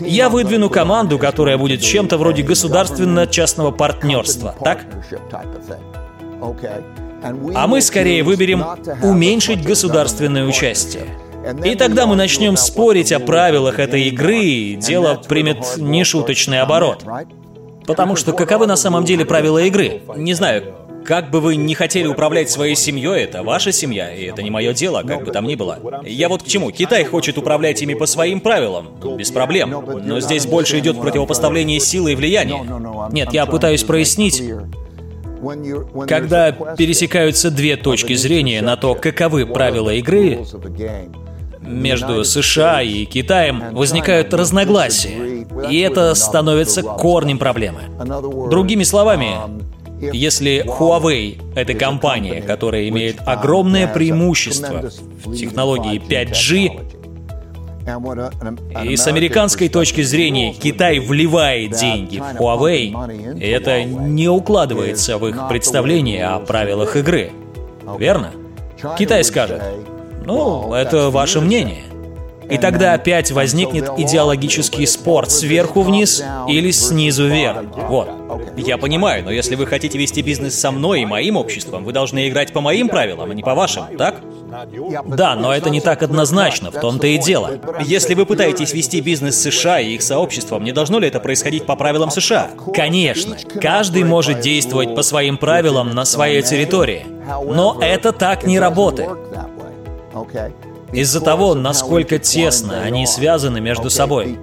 [0.00, 4.80] Я выдвину команду, которая будет чем-то вроде государственно-частного партнерства, так?
[7.54, 8.64] А мы скорее выберем
[9.02, 11.06] уменьшить государственное участие.
[11.64, 17.04] И тогда мы начнем спорить о правилах этой игры, и дело примет нешуточный оборот.
[17.86, 20.02] Потому что каковы на самом деле правила игры?
[20.16, 20.74] Не знаю,
[21.04, 24.72] как бы вы не хотели управлять своей семьей, это ваша семья, и это не мое
[24.72, 25.78] дело, как бы там ни было.
[26.04, 26.70] Я вот к чему.
[26.70, 29.84] Китай хочет управлять ими по своим правилам, без проблем.
[30.04, 32.64] Но здесь больше идет противопоставление силы и влияния.
[33.10, 34.42] Нет, я пытаюсь прояснить,
[36.06, 40.44] когда пересекаются две точки зрения на то, каковы правила игры,
[41.62, 47.80] между США и Китаем возникают разногласия, и это становится корнем проблемы.
[48.50, 49.36] Другими словами,
[50.12, 54.90] если Huawei— это компания, которая имеет огромное преимущество
[55.24, 56.98] в технологии 5G,
[58.84, 65.48] и с американской точки зрения Китай вливает деньги в Huawei, это не укладывается в их
[65.48, 67.32] представление о правилах игры.
[67.98, 68.30] Верно?
[68.98, 69.62] Китай скажет,
[70.24, 71.84] ну, это ваше мнение.
[72.50, 77.62] И тогда опять возникнет идеологический спор сверху вниз или снизу вверх.
[77.88, 78.10] Вот.
[78.56, 82.28] Я понимаю, но если вы хотите вести бизнес со мной и моим обществом, вы должны
[82.28, 84.16] играть по моим правилам, а не по вашим, так?
[85.06, 87.52] Да, но это не так однозначно, в том-то и дело.
[87.80, 91.74] Если вы пытаетесь вести бизнес США и их сообществом, не должно ли это происходить по
[91.74, 92.50] правилам США?
[92.74, 97.06] Конечно, каждый может действовать по своим правилам на своей территории.
[97.46, 99.08] Но это так не работает.
[100.92, 104.38] Из-за того, насколько тесно они связаны между собой.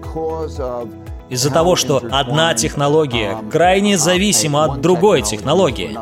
[1.29, 5.95] Из-за того, что одна технология крайне зависима от другой технологии.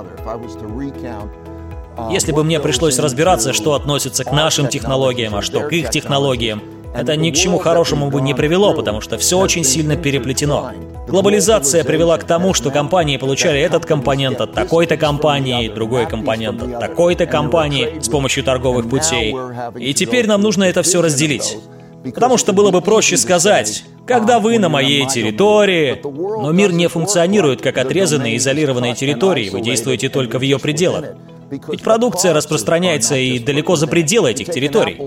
[2.11, 6.61] Если бы мне пришлось разбираться, что относится к нашим технологиям, а что к их технологиям,
[6.97, 10.71] это ни к чему хорошему бы не привело, потому что все очень сильно переплетено.
[11.07, 16.79] Глобализация привела к тому, что компании получали этот компонент от такой-то компании, другой компонент от
[16.79, 19.35] такой-то компании с помощью торговых путей.
[19.77, 21.57] И теперь нам нужно это все разделить.
[22.03, 27.61] Потому что было бы проще сказать, когда вы на моей территории, но мир не функционирует
[27.61, 31.05] как отрезанные изолированные территории, вы действуете только в ее пределах.
[31.49, 34.99] Ведь продукция распространяется и далеко за пределы этих территорий.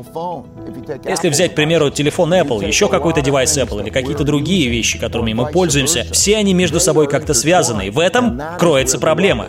[1.05, 5.33] Если взять, к примеру, телефон Apple, еще какой-то девайс Apple или какие-то другие вещи, которыми
[5.33, 9.49] мы пользуемся, все они между собой как-то связаны, и в этом кроется проблема.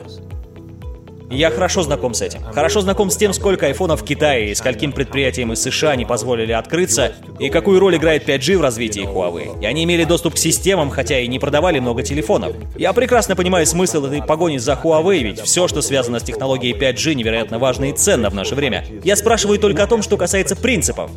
[1.32, 2.44] Я хорошо знаком с этим.
[2.44, 6.52] Хорошо знаком с тем, сколько айфонов в Китае и скольким предприятиям из США не позволили
[6.52, 9.62] открыться, и какую роль играет 5G в развитии Huawei.
[9.62, 12.54] И они имели доступ к системам, хотя и не продавали много телефонов.
[12.78, 17.14] Я прекрасно понимаю смысл этой погони за Huawei, ведь все, что связано с технологией 5G,
[17.14, 18.86] невероятно важно и ценно в наше время.
[19.04, 21.10] Я спрашиваю только о том, что касается принципов.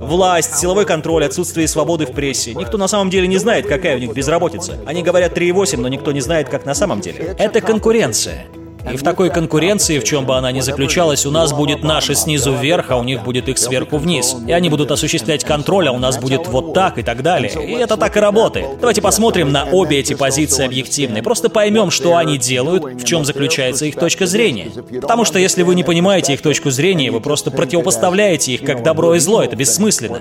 [0.00, 2.54] Власть, силовой контроль, отсутствие свободы в прессе.
[2.54, 4.78] Никто на самом деле не знает, какая у них безработица.
[4.84, 7.36] Они говорят 3,8, но никто не знает, как на самом деле.
[7.38, 8.46] Это конкуренция.
[8.90, 12.52] И в такой конкуренции, в чем бы она ни заключалась, у нас будет наши снизу
[12.52, 14.36] вверх, а у них будет их сверху вниз.
[14.46, 17.50] И они будут осуществлять контроль, а у нас будет вот так и так далее.
[17.64, 18.66] И это так и работает.
[18.80, 23.24] Давайте посмотрим на обе эти позиции объективно и просто поймем, что они делают, в чем
[23.24, 24.70] заключается их точка зрения.
[25.00, 29.14] Потому что если вы не понимаете их точку зрения, вы просто противопоставляете их как добро
[29.14, 30.20] и зло, это бессмысленно.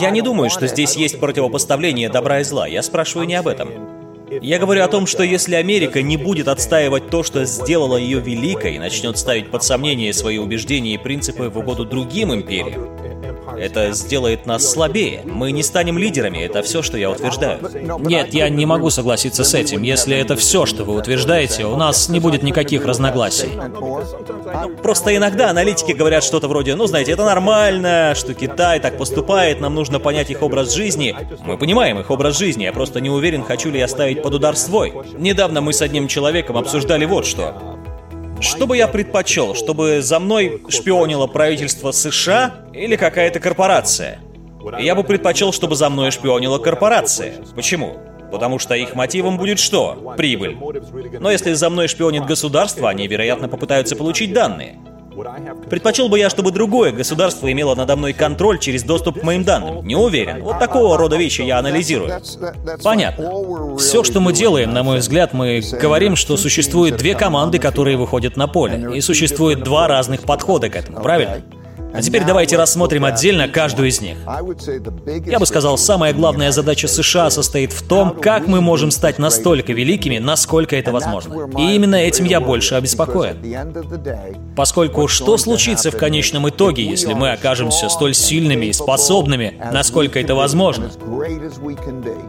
[0.00, 2.66] Я не думаю, что здесь есть противопоставление добра и зла.
[2.66, 3.99] Я спрашиваю не об этом.
[4.30, 8.76] Я говорю о том, что если Америка не будет отстаивать то, что сделало ее великой,
[8.76, 12.99] и начнет ставить под сомнение свои убеждения и принципы в угоду другим империям,
[13.58, 15.22] Это сделает нас слабее.
[15.24, 17.60] Мы не станем лидерами, это все, что я утверждаю.
[18.00, 19.82] Нет, я не могу согласиться с этим.
[19.82, 23.50] Если это все, что вы утверждаете, у нас не будет никаких разногласий.
[24.82, 29.74] Просто иногда аналитики говорят что-то вроде, ну, знаете, это нормально, что Китай так поступает, нам
[29.74, 31.16] нужно понять их образ жизни.
[31.44, 34.56] Мы понимаем их образ жизни, я просто не уверен, хочу ли я ставить под удар
[34.56, 34.92] свой.
[35.18, 37.79] Недавно мы с одним человеком обсуждали вот что.
[38.40, 44.18] Что бы я предпочел, чтобы за мной шпионило правительство США или какая-то корпорация?
[44.78, 47.34] Я бы предпочел, чтобы за мной шпионила корпорация.
[47.54, 47.98] Почему?
[48.32, 50.14] Потому что их мотивом будет что?
[50.16, 50.56] Прибыль.
[51.18, 54.78] Но если за мной шпионит государство, они, вероятно, попытаются получить данные.
[55.68, 59.86] Предпочел бы я, чтобы другое государство имело надо мной контроль через доступ к моим данным.
[59.86, 60.42] Не уверен.
[60.42, 62.20] Вот такого рода вещи я анализирую.
[62.82, 63.76] Понятно.
[63.76, 68.36] Все, что мы делаем, на мой взгляд, мы говорим, что существует две команды, которые выходят
[68.36, 68.96] на поле.
[68.96, 71.42] И существует два разных подхода к этому, правильно?
[71.92, 74.18] А теперь давайте рассмотрим отдельно каждую из них.
[75.26, 79.72] Я бы сказал, самая главная задача США состоит в том, как мы можем стать настолько
[79.72, 81.48] великими, насколько это возможно.
[81.58, 83.36] И именно этим я больше обеспокоен.
[84.56, 90.34] Поскольку что случится в конечном итоге, если мы окажемся столь сильными и способными, насколько это
[90.34, 90.90] возможно?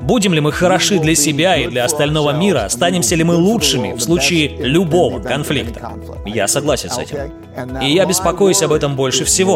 [0.02, 2.66] Будем ли мы хороши для себя и для остального мира?
[2.66, 5.92] Останемся ли мы лучшими в случае любого конфликта?
[6.26, 7.18] Я согласен с этим.
[7.82, 9.51] И я беспокоюсь об этом больше всего.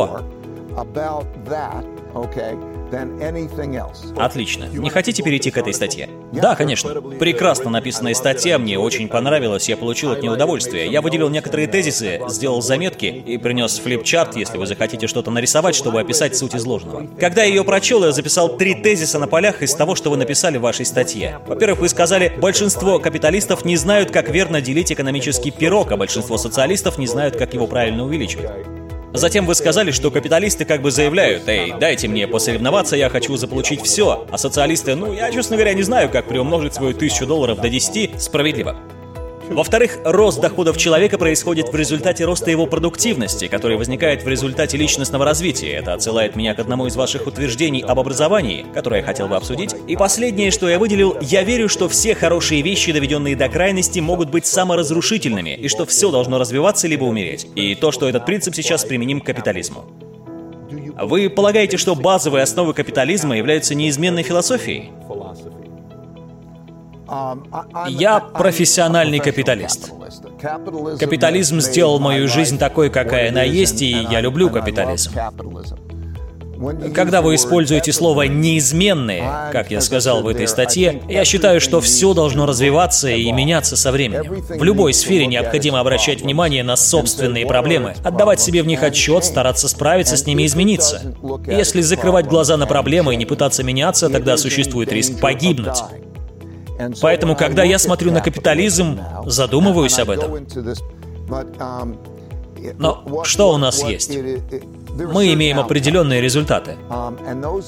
[4.17, 4.65] Отлично.
[4.65, 6.09] Не хотите перейти к этой статье?
[6.31, 7.01] Да, конечно.
[7.19, 10.87] Прекрасно написанная статья, мне очень понравилась, я получил от нее удовольствие.
[10.87, 15.99] Я выделил некоторые тезисы, сделал заметки и принес флипчарт, если вы захотите что-то нарисовать, чтобы
[15.99, 17.07] описать суть изложенного.
[17.19, 20.57] Когда я ее прочел, я записал три тезиса на полях из того, что вы написали
[20.57, 21.39] в вашей статье.
[21.47, 26.97] Во-первых, вы сказали, большинство капиталистов не знают, как верно делить экономический пирог, а большинство социалистов
[26.97, 28.74] не знают, как его правильно увеличивать.
[29.15, 33.81] Затем вы сказали, что капиталисты как бы заявляют, «Эй, дайте мне посоревноваться, я хочу заполучить
[33.81, 37.69] все», а социалисты, ну, я, честно говоря, не знаю, как приумножить свою тысячу долларов до
[37.69, 38.75] 10 справедливо.
[39.49, 45.23] Во-вторых, рост доходов человека происходит в результате роста его продуктивности, который возникает в результате личностного
[45.23, 45.73] развития.
[45.73, 49.75] Это отсылает меня к одному из ваших утверждений об образовании, которое я хотел бы обсудить.
[49.87, 54.29] И последнее, что я выделил, я верю, что все хорошие вещи, доведенные до крайности, могут
[54.29, 57.47] быть саморазрушительными, и что все должно развиваться либо умереть.
[57.55, 59.85] И то, что этот принцип сейчас применим к капитализму.
[61.01, 64.91] Вы полагаете, что базовые основы капитализма являются неизменной философией?
[67.87, 69.91] Я профессиональный капиталист.
[70.99, 75.11] Капитализм сделал мою жизнь такой, какая она есть, и я люблю капитализм.
[76.93, 82.13] Когда вы используете слово «неизменные», как я сказал в этой статье, я считаю, что все
[82.13, 84.41] должно развиваться и меняться со временем.
[84.47, 89.67] В любой сфере необходимо обращать внимание на собственные проблемы, отдавать себе в них отчет, стараться
[89.67, 91.15] справиться с ними и измениться.
[91.45, 95.79] Если закрывать глаза на проблемы и не пытаться меняться, тогда существует риск погибнуть.
[97.01, 100.45] Поэтому, когда я смотрю на капитализм, задумываюсь об этом.
[102.77, 104.17] Но что у нас есть?
[104.89, 106.75] Мы имеем определенные результаты.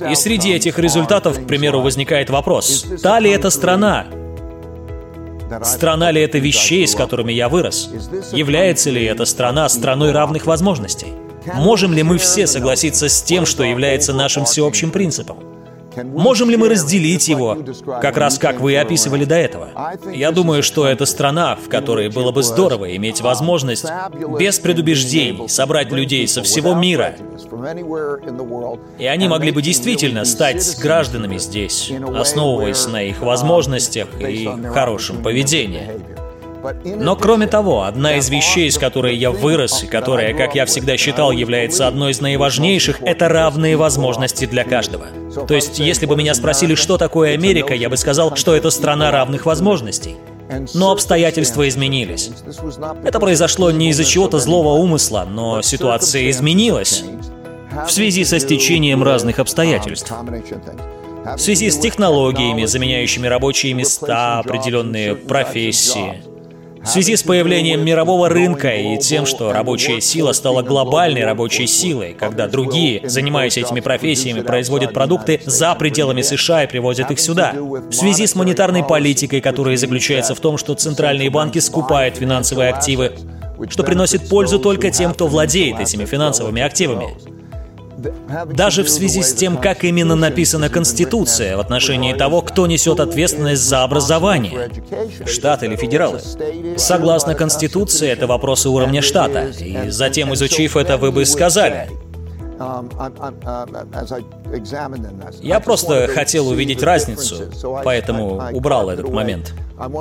[0.09, 4.07] И среди этих результатов, к примеру, возникает вопрос, та ли это страна?
[5.63, 7.89] Страна ли это вещей, с которыми я вырос?
[8.33, 11.13] Является ли эта страна страной равных возможностей?
[11.53, 15.37] Можем ли мы все согласиться с тем, что является нашим всеобщим принципом?
[16.03, 17.57] Можем ли мы разделить его,
[18.01, 19.69] как раз как вы описывали до этого?
[20.13, 23.85] Я думаю, что это страна, в которой было бы здорово иметь возможность
[24.39, 27.15] без предубеждений собрать людей со всего мира.
[28.99, 36.26] И они могли бы действительно стать гражданами здесь, основываясь на их возможностях и хорошем поведении.
[36.83, 40.97] Но кроме того, одна из вещей, с которой я вырос, и которая, как я всегда
[40.97, 45.07] считал, является одной из наиважнейших, это равные возможности для каждого.
[45.47, 49.11] То есть, если бы меня спросили, что такое Америка, я бы сказал, что это страна
[49.11, 50.15] равных возможностей.
[50.73, 52.31] Но обстоятельства изменились.
[53.03, 57.03] Это произошло не из-за чего-то злого умысла, но ситуация изменилась
[57.85, 60.11] в связи со стечением разных обстоятельств.
[61.35, 66.23] В связи с технологиями, заменяющими рабочие места, определенные профессии–
[66.87, 72.13] в связи с появлением мирового рынка и тем, что рабочая сила стала глобальной рабочей силой,
[72.13, 77.53] когда другие, занимаясь этими профессиями, производят продукты за пределами США и привозят их сюда.
[77.53, 83.11] В связи с монетарной политикой, которая заключается в том, что центральные банки скупают финансовые активы,
[83.69, 87.36] что приносит пользу только тем, кто владеет этими финансовыми активами.
[88.53, 93.63] Даже в связи с тем, как именно написана Конституция в отношении того, кто несет ответственность
[93.63, 94.69] за образование.
[95.25, 96.19] Штат или федералы.
[96.77, 99.47] Согласно Конституции, это вопросы уровня штата.
[99.59, 101.89] И затем, изучив это, вы бы сказали,
[105.41, 107.51] Я просто хотел увидеть разницу,
[107.83, 109.53] поэтому убрал этот момент.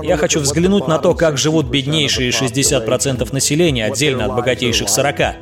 [0.03, 5.35] Я хочу взглянуть на то, как живут беднейшие 60% населения отдельно от богатейших 40%.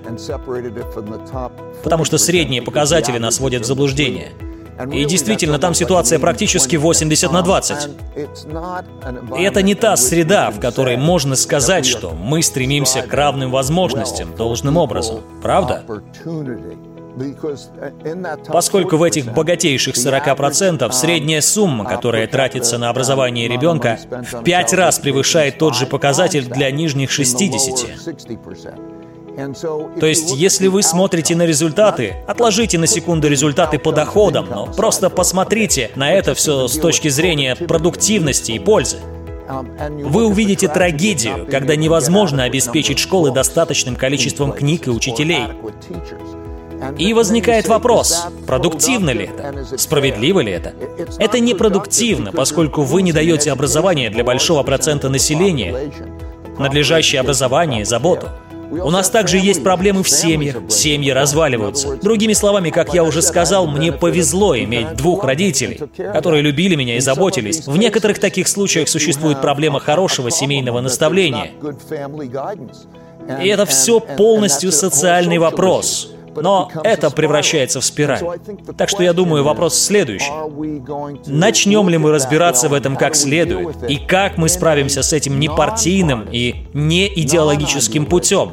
[1.82, 4.32] Потому что средние показатели нас вводят в заблуждение.
[4.92, 7.90] И действительно, там ситуация практически 80 на 20.
[9.38, 14.34] И это не та среда, в которой можно сказать, что мы стремимся к равным возможностям
[14.34, 15.20] должным образом.
[15.42, 15.84] Правда?
[18.48, 23.98] Поскольку в этих богатейших 40% средняя сумма, которая тратится на образование ребенка,
[24.32, 27.86] в пять раз превышает тот же показатель для нижних 60.
[29.98, 35.10] То есть, если вы смотрите на результаты, отложите на секунду результаты по доходам, но просто
[35.10, 38.98] посмотрите на это все с точки зрения продуктивности и пользы.
[40.04, 45.42] Вы увидите трагедию, когда невозможно обеспечить школы достаточным количеством книг и учителей.
[46.98, 49.78] И возникает вопрос, продуктивно ли это?
[49.78, 50.74] Справедливо ли это?
[51.18, 55.92] Это непродуктивно, поскольку вы не даете образование для большого процента населения,
[56.58, 58.28] надлежащее образование и заботу.
[58.70, 61.96] У нас также есть проблемы в семьях, семьи разваливаются.
[61.96, 67.00] Другими словами, как я уже сказал, мне повезло иметь двух родителей, которые любили меня и
[67.00, 67.66] заботились.
[67.66, 71.52] В некоторых таких случаях существует проблема хорошего семейного наставления.
[73.42, 76.13] И это все полностью социальный вопрос.
[76.36, 78.22] Но это превращается в спираль.
[78.76, 80.30] Так что я думаю, вопрос следующий.
[81.26, 83.88] Начнем ли мы разбираться в этом как следует?
[83.88, 88.52] И как мы справимся с этим непартийным и не идеологическим путем?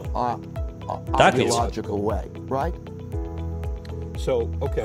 [1.17, 1.53] Так ведь?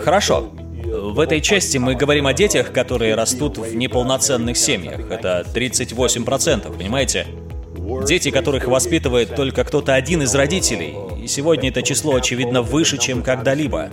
[0.03, 0.49] Хорошо.
[0.87, 5.11] В этой части мы говорим о детях, которые растут в неполноценных семьях.
[5.11, 7.27] Это 38%, понимаете?
[8.07, 10.95] Дети, которых воспитывает только кто-то один из родителей.
[11.23, 13.91] И сегодня это число, очевидно, выше, чем когда-либо.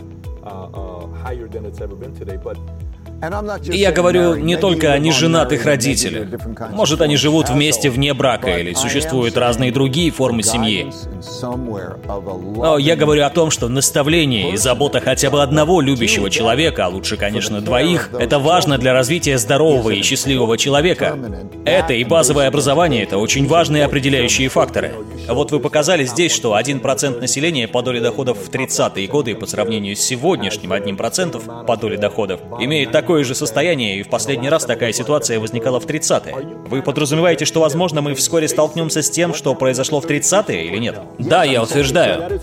[3.71, 6.27] И я говорю не только о неженатых родителях.
[6.71, 10.91] Может, они живут вместе вне брака или существуют разные другие формы семьи.
[12.55, 16.89] Но я говорю о том, что наставление и забота хотя бы одного любящего человека, а
[16.89, 21.17] лучше, конечно, двоих, это важно для развития здорового и счастливого человека.
[21.65, 24.93] Это и базовое образование— это очень важные определяющие факторы.
[25.27, 29.95] Вот вы показали здесь, что 1% населения по доле доходов в 30-е годы по сравнению
[29.95, 34.65] с сегодняшним 1% по доле доходов имеет такой такое же состояние, и в последний раз
[34.65, 36.33] такая ситуация возникала в 30-е.
[36.67, 40.99] Вы подразумеваете, что, возможно, мы вскоре столкнемся с тем, что произошло в 30-е или нет?
[41.19, 42.41] Да, я утверждаю.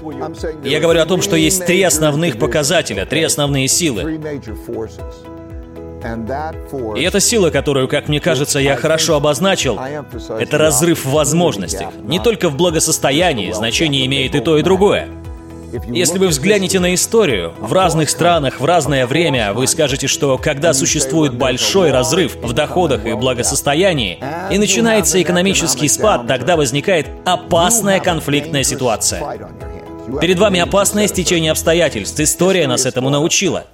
[0.62, 4.20] Я говорю о том, что есть три основных показателя, три основные силы.
[6.96, 9.76] И эта сила, которую, как мне кажется, я хорошо обозначил,
[10.38, 11.88] это разрыв в возможностях.
[12.04, 15.08] Не только в благосостоянии, значение имеет и то, и другое.
[15.88, 20.72] Если вы взглянете на историю, в разных странах, в разное время, вы скажете, что когда
[20.72, 24.18] существует большой разрыв в доходах и благосостоянии,
[24.50, 29.22] и начинается экономический спад, тогда возникает опасная конфликтная ситуация.
[30.20, 32.18] Перед вами опасное стечение обстоятельств.
[32.18, 33.66] История нас этому научила.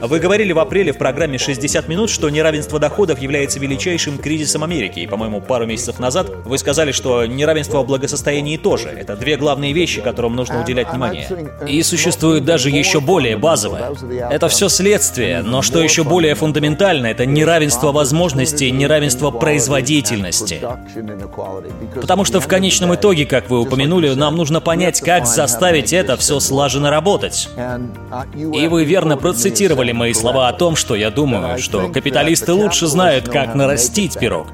[0.00, 5.00] Вы говорили в апреле в программе «60 минут», что неравенство доходов является величайшим кризисом Америки.
[5.00, 8.88] И, по-моему, пару месяцев назад вы сказали, что неравенство в благосостоянии тоже.
[8.88, 11.28] Это две главные вещи, которым нужно уделять внимание.
[11.68, 13.92] И существует даже еще более базовое.
[14.30, 20.60] Это все следствие, но что еще более фундаментально, это неравенство возможностей, неравенство производительности.
[21.94, 26.40] Потому что в конечном итоге, как вы упомянули, нам нужно понять, как заставить это все
[26.40, 27.48] слаженно работать.
[28.34, 32.86] И вы верно процитировали прозвучали мои слова о том, что я думаю, что капиталисты лучше
[32.86, 34.46] знают, как нарастить пирог.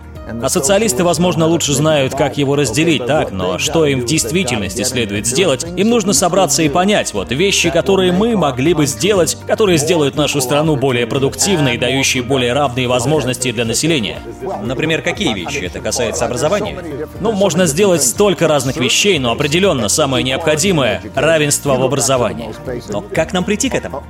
[0.43, 5.25] А социалисты, возможно, лучше знают, как его разделить, так, но что им в действительности следует
[5.25, 10.17] сделать, им нужно собраться и понять, вот, вещи, которые мы могли бы сделать, которые сделают
[10.17, 14.19] нашу страну более продуктивной и дающие более равные возможности для населения.
[14.65, 15.59] Например, какие вещи?
[15.59, 16.77] Это касается образования?
[17.21, 22.53] Ну, можно сделать столько разных вещей, но определенно самое необходимое— равенство в образовании.
[22.89, 24.03] Но как нам прийти к этому?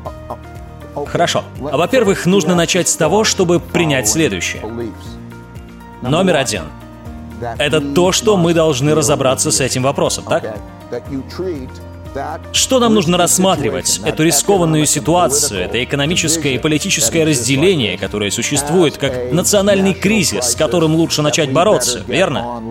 [1.04, 1.44] Хорошо.
[1.58, 4.62] Во-первых, нужно начать с того, чтобы принять следующее.
[6.02, 6.62] Номер один.
[7.58, 10.56] Это то, что мы должны разобраться с этим вопросом, так?
[12.52, 14.00] Что нам нужно рассматривать?
[14.04, 20.94] Эту рискованную ситуацию, это экономическое и политическое разделение, которое существует как национальный кризис, с которым
[20.94, 22.62] лучше начать бороться, верно?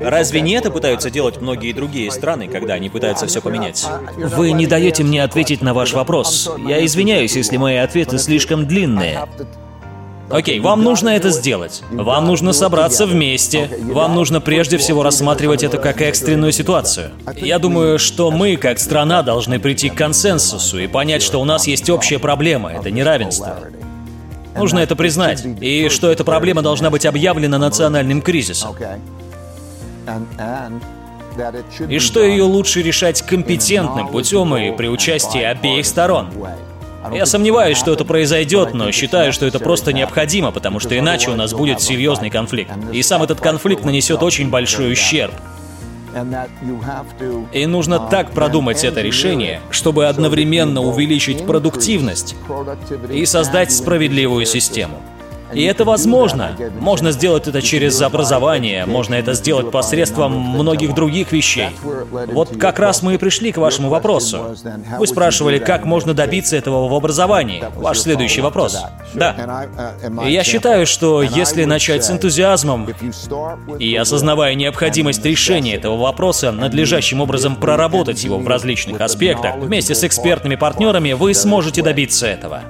[0.00, 3.86] Разве не это пытаются делать многие другие страны, когда они пытаются все поменять?
[4.16, 6.50] Вы не даете мне ответить на ваш вопрос.
[6.66, 9.20] Я извиняюсь, если мои ответы слишком длинные.
[10.32, 11.82] Окей, вам нужно это сделать.
[11.90, 13.68] Вам нужно собраться вместе.
[13.82, 17.10] Вам нужно прежде всего рассматривать это как экстренную ситуацию.
[17.36, 21.66] Я думаю, что мы, как страна, должны прийти к консенсусу и понять, что у нас
[21.66, 23.58] есть общая проблема— это неравенство.
[24.56, 28.74] Нужно это признать, и что эта проблема должна быть объявлена национальным кризисом.
[31.88, 36.28] И что ее лучше решать компетентным путем и при участии обеих сторон.
[37.10, 41.34] Я сомневаюсь, что это произойдет, но считаю, что это просто необходимо, потому что иначе у
[41.34, 42.72] нас будет серьезный конфликт.
[42.92, 45.34] И сам этот конфликт нанесет очень большой ущерб.
[47.52, 52.36] И нужно так продумать это решение, чтобы одновременно увеличить продуктивность
[53.10, 55.00] и создать справедливую систему.
[55.52, 56.56] И это возможно.
[56.78, 61.68] Можно сделать это через образование, можно это сделать посредством многих других вещей.
[62.32, 64.56] Вот как раз мы и пришли к вашему вопросу.
[64.98, 67.64] Вы спрашивали, как можно добиться этого в образовании.
[67.76, 68.78] Ваш следующий вопрос.
[69.14, 69.66] Да.
[70.24, 72.88] И я считаю, что если начать с энтузиазмом
[73.78, 80.04] и осознавая необходимость решения этого вопроса, надлежащим образом проработать его в различных аспектах, вместе с
[80.04, 82.62] экспертными партнерами, вы сможете добиться этого.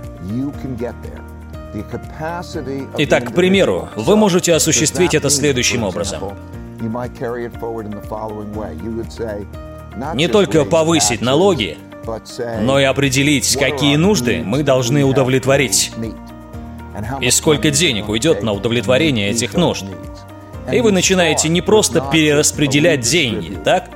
[2.99, 6.21] Итак, к примеру, вы можете осуществить это следующим образом.
[10.15, 11.79] Не только повысить налоги,
[12.63, 15.93] но и определить, какие нужды мы должны удовлетворить.
[17.21, 19.85] И сколько денег уйдет на удовлетворение этих нужд.
[20.71, 23.89] И вы начинаете не просто перераспределять деньги, так?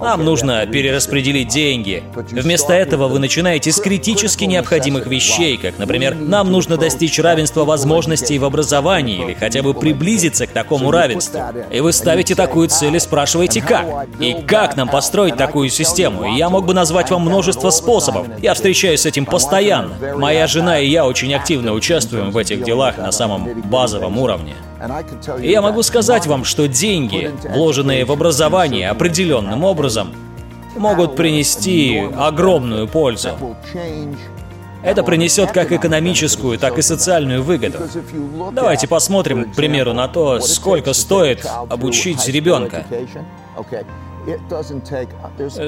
[0.00, 2.02] Нам нужно перераспределить деньги.
[2.14, 8.38] Вместо этого вы начинаете с критически необходимых вещей, как, например, нам нужно достичь равенства возможностей
[8.38, 11.40] в образовании или хотя бы приблизиться к такому равенству.
[11.70, 14.06] И вы ставите такую цель и спрашиваете, как?
[14.20, 16.24] И как нам построить такую систему?
[16.24, 18.26] И я мог бы назвать вам множество способов.
[18.42, 19.94] Я встречаюсь с этим постоянно.
[20.16, 24.54] Моя жена и я очень активно участвуем в этих делах на самом базовом уровне.
[25.40, 30.12] И я могу сказать вам, что деньги, вложенные в образование определенным образом,
[30.76, 33.30] могут принести огромную пользу.
[34.82, 37.78] Это принесет как экономическую, так и социальную выгоду.
[38.52, 42.84] Давайте посмотрим, к примеру, на то, сколько стоит обучить ребенка.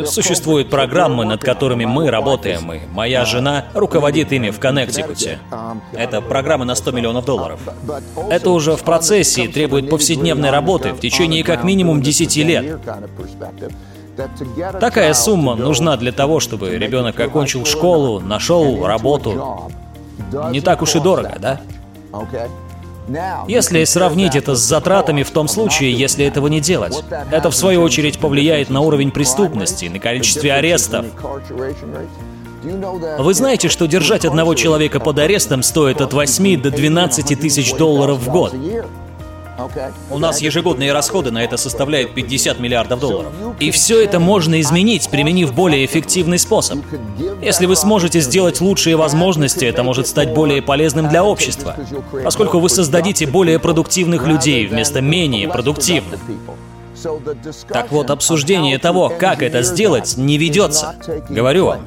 [0.07, 5.39] Существуют программы, над которыми мы работаем, и моя жена руководит ими в Коннектикуте.
[5.93, 7.61] Это программы на 100 миллионов долларов.
[8.31, 12.81] Это уже в процессе и требует повседневной работы в течение как минимум 10 лет.
[14.81, 19.71] Такая сумма нужна для того, чтобы ребенок окончил школу, нашел работу.
[20.51, 21.61] Не так уж и дорого, да?
[23.47, 27.83] Если сравнить это с затратами в том случае, если этого не делать, это в свою
[27.83, 31.07] очередь повлияет на уровень преступности, на количестве арестов.
[33.19, 38.19] Вы знаете, что держать одного человека под арестом стоит от 8 до 12 тысяч долларов
[38.19, 38.55] в год?
[40.11, 43.33] У нас ежегодные расходы на это составляют 50 миллиардов долларов.
[43.59, 46.79] И все это можно изменить, применив более эффективный способ.
[47.43, 51.77] Если вы сможете сделать лучшие возможности, это может стать более полезным для общества,
[52.25, 56.21] поскольку вы создадите более продуктивных людей вместо менее продуктивных.
[57.69, 60.97] Так вот, обсуждение того, как это сделать, не ведется.
[61.29, 61.81] Говорю вам.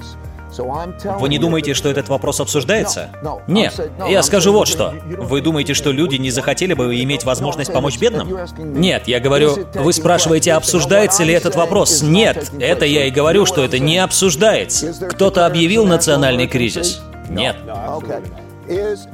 [0.58, 3.10] Вы не думаете, что этот вопрос обсуждается?
[3.48, 3.80] Нет.
[4.08, 4.94] Я скажу вот что.
[5.06, 8.38] Вы думаете, что люди не захотели бы иметь возможность помочь бедным?
[8.58, 12.02] Нет, я говорю, вы спрашиваете, обсуждается ли этот вопрос?
[12.02, 14.94] Нет, это я и говорю, что это не обсуждается.
[15.10, 17.02] Кто-то объявил национальный кризис?
[17.30, 17.58] Нет.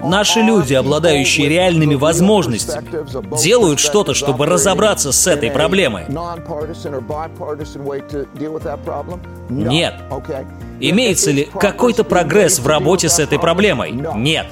[0.03, 2.87] Наши люди, обладающие реальными возможностями,
[3.41, 6.05] делают что-то, чтобы разобраться с этой проблемой.
[9.49, 9.95] Нет.
[10.79, 13.91] Имеется ли какой-то прогресс в работе с этой проблемой?
[13.91, 14.47] Нет.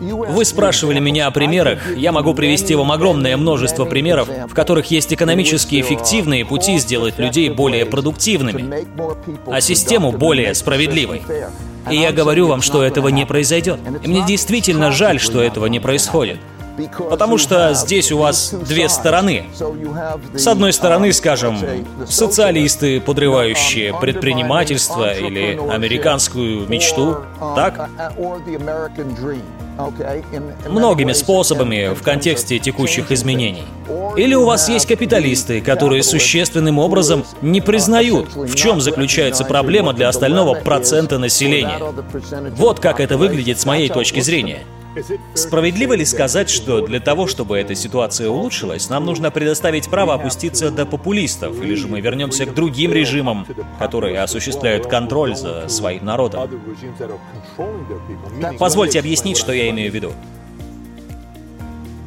[0.00, 1.96] Вы спрашивали меня о примерах.
[1.96, 7.50] Я могу привести вам огромное множество примеров, в которых есть экономически эффективные пути сделать людей
[7.50, 8.86] более продуктивными,
[9.46, 11.22] а систему более справедливой.
[11.90, 13.78] И я говорю вам, что этого не произойдет.
[14.02, 16.38] И мне действительно жаль, что этого не происходит.
[17.10, 19.46] Потому что здесь у вас две стороны.
[20.34, 21.58] С одной стороны, скажем,
[22.06, 27.18] социалисты, подрывающие предпринимательство или американскую мечту,
[27.54, 27.88] так?
[30.68, 33.64] Многими способами в контексте текущих изменений.
[34.16, 40.08] Или у вас есть капиталисты, которые существенным образом не признают, в чем заключается проблема для
[40.08, 41.78] остального процента населения.
[42.56, 44.60] Вот как это выглядит с моей точки зрения.
[45.34, 50.70] Справедливо ли сказать, что для того, чтобы эта ситуация улучшилась, нам нужно предоставить право опуститься
[50.70, 53.46] до популистов, или же мы вернемся к другим режимам,
[53.78, 56.48] которые осуществляют контроль за своим народом?
[58.58, 60.12] Позвольте объяснить, что я имею в виду.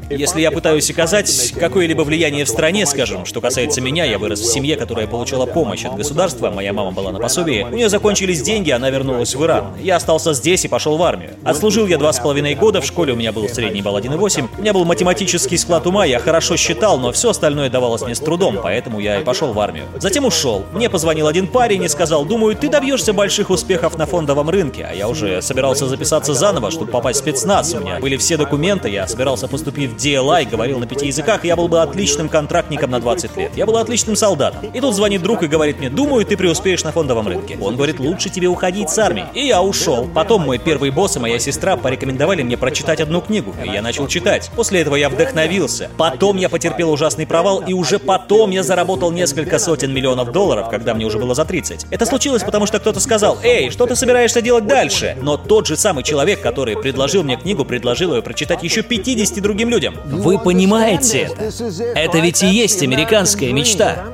[0.10, 4.52] Если я пытаюсь оказать какое-либо влияние в стране, скажем, что касается меня, я вырос в
[4.52, 8.72] семье, которая получила помощь от государства, моя мама была на пособии, у нее закончились деньги,
[8.72, 9.76] она вернулась в Иран.
[9.80, 11.32] Я остался здесь и пошел в армию.
[11.44, 14.62] Отслужил я два с половиной года, в школе у меня был средний балл 1,8, у
[14.62, 18.60] меня был математический склад ума, я хорошо считал, но все остальное давалось мне с трудом,
[18.64, 19.86] поэтому я и пошел в армию.
[20.00, 20.66] Затем ушел.
[20.74, 24.94] Мне позвонил один парень и сказал, думаю, ты добьешься больших успехов на фондовом рынке, а
[24.96, 27.76] я уже собирался записаться заново, чтобы попасть в спецназ.
[27.76, 31.56] У меня были все документы, я собирался поступить в DLI, говорил на пяти языках, я
[31.56, 33.52] был бы отличным контрактником на 20 лет.
[33.56, 34.72] Я был отличным солдатом.
[34.72, 37.58] И тут звонит друг и говорит мне, думаю, ты преуспеешь на фондовом рынке.
[37.62, 39.26] Он говорит, лучше тебе уходить с армии.
[39.34, 40.08] И я ушел.
[40.14, 44.08] Потом мой первый босс и моя сестра порекомендовали мне прочитать одну книгу, и я начал
[44.08, 44.50] читать.
[44.56, 45.90] После этого я вдохновился.
[45.98, 50.94] Потом я потерпел ужасный провал, и уже потом я заработал несколько сотен миллионов долларов, когда
[50.94, 51.88] мне уже было за 30.
[51.90, 55.76] Это случилось потому, что кто-то сказал, «Эй, что ты собираешься делать дальше?» Но тот же
[55.76, 59.89] самый человек, который предложил мне книгу, предложил ее прочитать еще 50 другим людям.
[60.06, 61.52] Вы понимаете это?
[61.96, 64.06] Это ведь и есть американская мечта.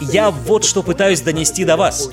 [0.00, 2.10] Я вот что пытаюсь донести до вас.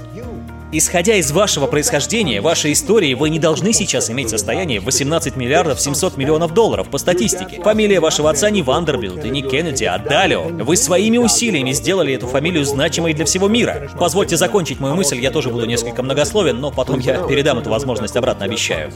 [0.70, 6.18] Исходя из вашего происхождения, вашей истории, вы не должны сейчас иметь состояние 18 миллиардов 700
[6.18, 7.62] миллионов долларов по статистике.
[7.62, 10.44] Фамилия вашего отца не Вандербилд и не Кеннеди, а Далио.
[10.44, 13.90] Вы своими усилиями сделали эту фамилию значимой для всего мира.
[13.98, 18.18] Позвольте закончить мою мысль, я тоже буду несколько многословен, но потом я передам эту возможность
[18.18, 18.92] обратно, обещаю.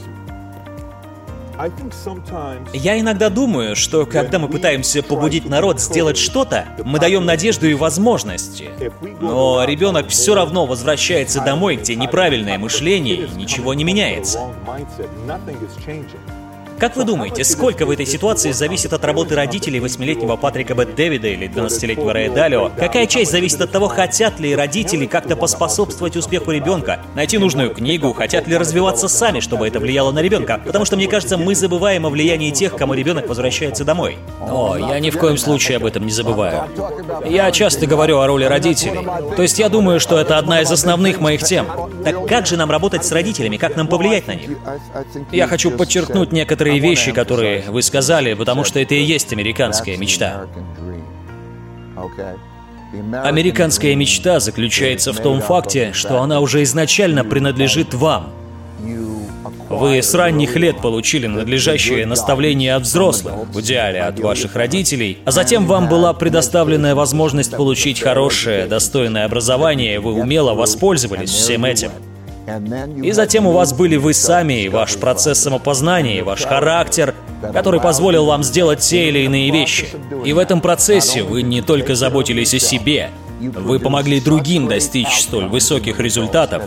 [2.72, 7.74] Я иногда думаю, что когда мы пытаемся побудить народ сделать что-то, мы даем надежду и
[7.74, 8.70] возможности.
[9.20, 14.40] Но ребенок все равно возвращается домой, где неправильное мышление и ничего не меняется.
[16.78, 21.28] Как вы думаете, сколько в этой ситуации зависит от работы родителей восьмилетнего Патрика Бет Дэвида
[21.28, 22.70] или 12-летнего Рэя Далио?
[22.76, 28.12] Какая часть зависит от того, хотят ли родители как-то поспособствовать успеху ребенка, найти нужную книгу,
[28.12, 30.60] хотят ли развиваться сами, чтобы это влияло на ребенка?
[30.64, 34.18] Потому что, мне кажется, мы забываем о влиянии тех, кому ребенок возвращается домой.
[34.40, 36.64] О, я ни в коем случае об этом не забываю.
[37.24, 39.06] Я часто говорю о роли родителей.
[39.36, 41.66] То есть я думаю, что это одна из основных моих тем.
[42.04, 43.56] Так как же нам работать с родителями?
[43.56, 44.50] Как нам повлиять на них?
[45.30, 49.96] Я хочу подчеркнуть некоторые некоторые вещи, которые вы сказали, потому что это и есть американская
[49.96, 50.46] мечта.
[53.24, 58.30] Американская мечта заключается в том факте, что она уже изначально принадлежит вам.
[59.70, 65.30] Вы с ранних лет получили надлежащее наставление от взрослых, в идеале от ваших родителей, а
[65.30, 71.90] затем вам была предоставлена возможность получить хорошее, достойное образование, и вы умело воспользовались всем этим.
[73.02, 77.14] И затем у вас были вы сами, и ваш процесс самопознания, ваш характер,
[77.52, 79.88] который позволил вам сделать те или иные вещи.
[80.24, 85.46] И в этом процессе вы не только заботились о себе, вы помогли другим достичь столь
[85.46, 86.62] высоких результатов.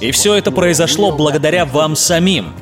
[0.00, 2.52] И все это произошло благодаря вам самим.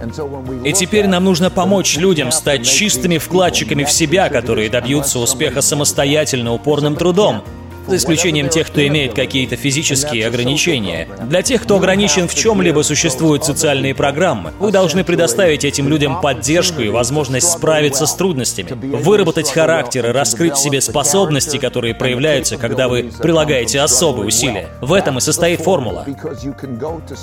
[0.64, 6.52] И теперь нам нужно помочь людям стать чистыми вкладчиками в себя, которые добьются успеха самостоятельно
[6.54, 7.42] упорным трудом,
[7.90, 11.08] за исключением тех, кто имеет какие-то физические ограничения.
[11.24, 14.52] Для тех, кто ограничен в чем-либо, существуют социальные программы.
[14.58, 20.54] Вы должны предоставить этим людям поддержку и возможность справиться с трудностями, выработать характер и раскрыть
[20.54, 24.68] в себе способности, которые проявляются, когда вы прилагаете особые усилия.
[24.80, 26.06] В этом и состоит формула.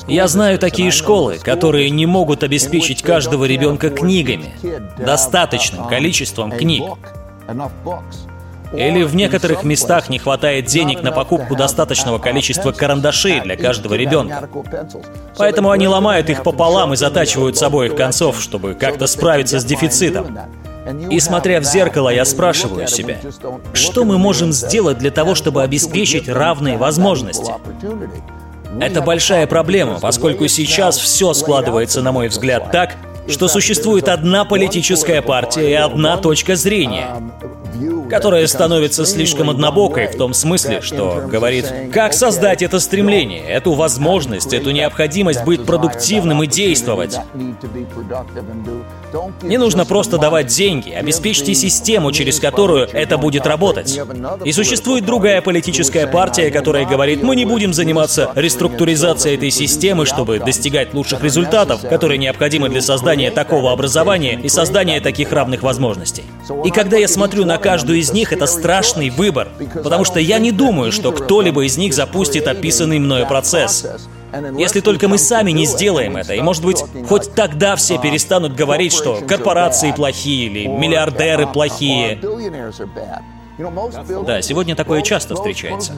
[0.08, 4.54] Я знаю такие школы, которые не могут обеспечить каждого ребенка книгами,
[4.98, 6.84] достаточным количеством книг.
[8.74, 14.50] Или в некоторых местах не хватает денег на покупку достаточного количества карандашей для каждого ребенка.
[15.38, 20.38] Поэтому они ломают их пополам и затачивают с обоих концов, чтобы как-то справиться с дефицитом.
[21.10, 23.18] И смотря в зеркало, я спрашиваю себя,
[23.74, 27.52] что мы можем сделать для того, чтобы обеспечить равные возможности?
[28.80, 32.96] Это большая проблема, поскольку сейчас все складывается, на мой взгляд, так,
[33.30, 37.22] что существует одна политическая партия и одна точка зрения
[38.10, 44.54] которая становится слишком однобокой в том смысле, что говорит, как создать это стремление, эту возможность,
[44.54, 47.20] эту необходимость быть продуктивным и действовать.
[49.42, 54.00] Не нужно просто давать деньги, обеспечьте систему, через которую это будет работать.
[54.44, 60.40] И существует другая политическая партия, которая говорит, мы не будем заниматься реструктуризацией этой системы, чтобы
[60.40, 66.24] достигать лучших результатов, которые необходимы для создания такого образования и создания таких равных возможностей.
[66.64, 69.50] И когда я смотрю на каждую из них, это страшный выбор,
[69.84, 73.86] потому что я не думаю, что кто-либо из них запустит описанный мною процесс.
[74.58, 78.94] Если только мы сами не сделаем это, и, может быть, хоть тогда все перестанут говорить,
[78.94, 82.20] что корпорации плохие или миллиардеры плохие.
[84.26, 85.94] Да, сегодня такое часто встречается.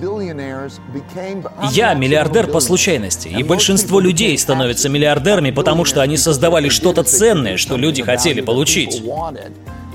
[1.72, 7.57] Я миллиардер по случайности, и большинство людей становятся миллиардерами, потому что они создавали что-то ценное,
[7.57, 9.03] что люди хотели получить.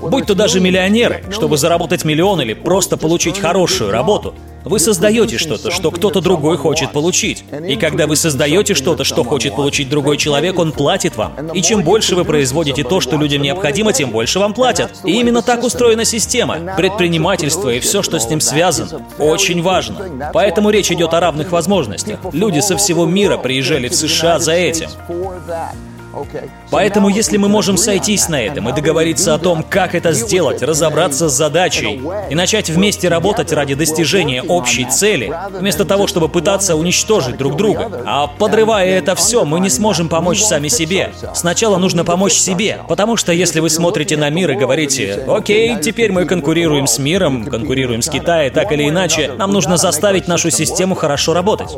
[0.01, 4.33] Будь то даже миллионеры, чтобы заработать миллион или просто получить хорошую работу,
[4.65, 7.43] вы создаете что-то, что кто-то другой хочет получить.
[7.67, 11.33] И когда вы создаете что-то, что хочет получить другой человек, он платит вам.
[11.53, 14.91] И чем больше вы производите то, что людям необходимо, тем больше вам платят.
[15.03, 16.75] И именно так устроена система.
[16.77, 20.31] Предпринимательство и все, что с ним связано, очень важно.
[20.33, 22.19] Поэтому речь идет о равных возможностях.
[22.33, 24.89] Люди со всего мира приезжали в США за этим.
[26.71, 31.29] Поэтому если мы можем сойтись на этом и договориться о том, как это сделать, разобраться
[31.29, 37.37] с задачей и начать вместе работать ради достижения общей цели, вместо того, чтобы пытаться уничтожить
[37.37, 38.03] друг друга.
[38.05, 41.11] А подрывая это все, мы не сможем помочь сами себе.
[41.33, 46.11] Сначала нужно помочь себе, потому что если вы смотрите на мир и говорите, окей, теперь
[46.11, 50.95] мы конкурируем с миром, конкурируем с Китаем, так или иначе, нам нужно заставить нашу систему
[50.95, 51.77] хорошо работать.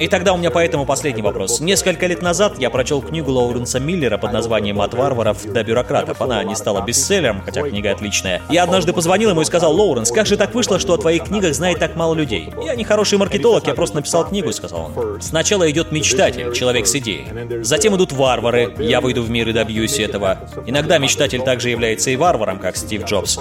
[0.00, 1.60] И тогда у меня поэтому последний вопрос.
[1.60, 6.20] Несколько лет назад я прочел книгу Лоуренса Миллера под названием «От варваров до бюрократов».
[6.20, 8.40] Она не стала бестселлером, хотя книга отличная.
[8.48, 11.54] Я однажды позвонил ему и сказал, «Лоуренс, как же так вышло, что о твоих книгах
[11.54, 15.20] знает так мало людей?» «Я не хороший маркетолог, я просто написал книгу»,— сказал он.
[15.20, 17.62] Сначала идет мечтатель, человек с идеей.
[17.62, 20.38] Затем идут варвары, я выйду в мир и добьюсь этого.
[20.66, 23.38] Иногда мечтатель также является и варваром, как Стив Джобс.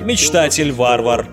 [0.00, 1.26] Мечтатель, варвар,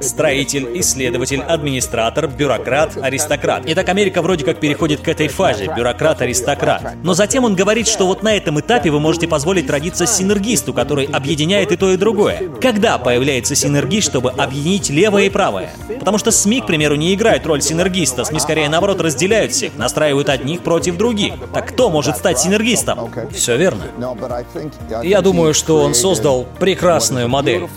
[0.00, 3.62] строитель, исследователь, администратор, бюрократ, аристократ.
[3.66, 6.96] Итак, Америка вроде как переходит к этой фазе, бюрократ-аристократ.
[7.02, 11.04] Но затем он говорит, что вот на этом этапе вы можете позволить родиться синергисту, который
[11.06, 12.42] объединяет и то, и другое.
[12.60, 15.70] Когда появляется синергист, чтобы объединить левое и правое?
[15.98, 20.28] Потому что СМИ, к примеру, не играют роль синергиста, СМИ скорее наоборот разделяют всех, настраивают
[20.28, 21.34] одних против других.
[21.52, 23.10] Так кто может стать синергистом?
[23.32, 23.84] Все верно.
[25.02, 27.68] Я думаю, что он создал прекрасную модель.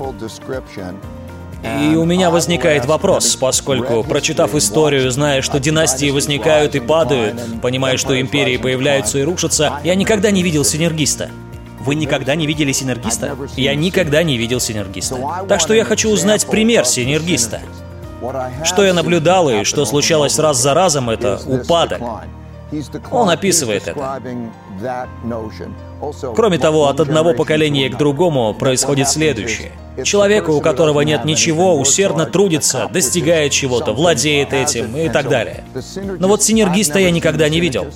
[1.64, 7.97] И у меня возникает вопрос, поскольку, прочитав историю, зная, что династии возникают и падают, понимая,
[7.97, 11.30] что империи появляются и рушатся, я никогда не видел синергиста.
[11.80, 13.36] Вы никогда не видели синергиста?
[13.55, 15.18] Я никогда не видел синергиста.
[15.47, 17.61] Так что я хочу узнать пример синергиста.
[18.64, 22.01] Что я наблюдал и что случалось раз за разом, это упадок.
[23.11, 24.21] Он описывает это.
[26.36, 29.71] Кроме того, от одного поколения к другому происходит следующее.
[30.03, 35.63] Человеку, у которого нет ничего, усердно трудится, достигает чего-то, владеет этим и так далее.
[36.19, 37.88] Но вот синергиста я никогда не видел.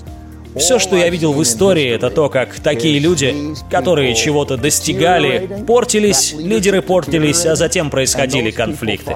[0.55, 6.33] Все, что я видел в истории, это то, как такие люди, которые чего-то достигали, портились,
[6.33, 9.15] лидеры портились, а затем происходили конфликты.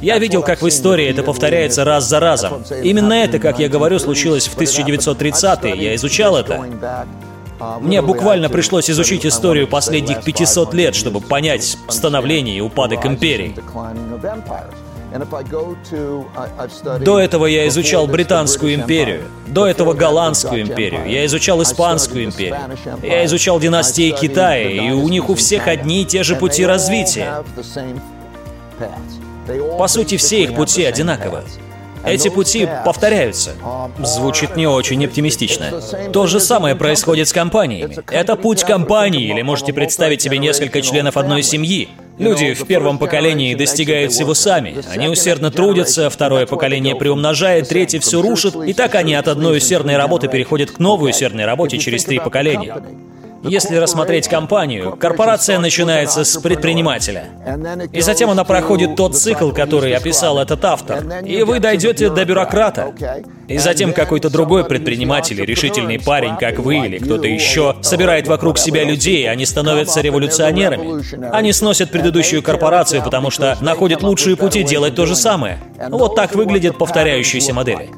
[0.00, 2.62] Я видел, как в истории это повторяется раз за разом.
[2.82, 5.76] Именно это, как я говорю, случилось в 1930-е.
[5.76, 6.64] Я изучал это.
[7.80, 13.54] Мне буквально пришлось изучить историю последних 500 лет, чтобы понять становление и упадок империй.
[17.00, 22.58] До этого я изучал Британскую империю, до этого Голландскую империю, я изучал Испанскую империю,
[23.02, 27.44] я изучал династии Китая, и у них у всех одни и те же пути развития.
[29.78, 31.42] По сути, все их пути одинаковы.
[32.04, 33.52] Эти пути повторяются.
[33.98, 35.82] Звучит не очень оптимистично.
[36.12, 37.98] То же самое происходит с компаниями.
[38.10, 41.88] Это путь компании, или можете представить себе несколько членов одной семьи.
[42.18, 44.76] Люди в первом поколении достигают всего сами.
[44.88, 49.96] Они усердно трудятся, второе поколение приумножает, третье все рушит, и так они от одной усердной
[49.96, 52.82] работы переходят к новой усердной работе через три поколения.
[53.48, 57.24] Если рассмотреть компанию, корпорация начинается с предпринимателя.
[57.92, 61.04] И затем она проходит тот цикл, который описал этот автор.
[61.24, 62.94] И вы дойдете до бюрократа.
[63.48, 68.84] И затем какой-то другой предприниматель, решительный парень, как вы или кто-то еще, собирает вокруг себя
[68.84, 71.30] людей, они становятся революционерами.
[71.30, 75.58] Они сносят предыдущую корпорацию, потому что находят лучшие пути делать то же самое.
[75.90, 77.90] Вот так выглядит повторяющаяся модель.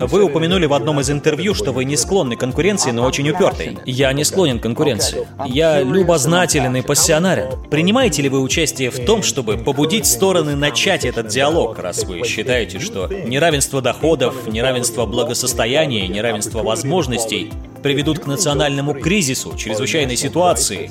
[0.00, 3.78] Вы упомянули в одном из интервью, что вы не склонны к конкуренции, но очень упертый.
[3.84, 5.26] Я не склонен к конкуренции.
[5.46, 7.48] Я любознателен и пассионарен.
[7.68, 12.78] Принимаете ли вы участие в том, чтобы побудить стороны начать этот диалог, раз вы считаете,
[12.78, 17.50] что неравенство доходов, неравенство благосостояния, неравенство возможностей
[17.82, 20.90] приведут к национальному кризису, чрезвычайной ситуации,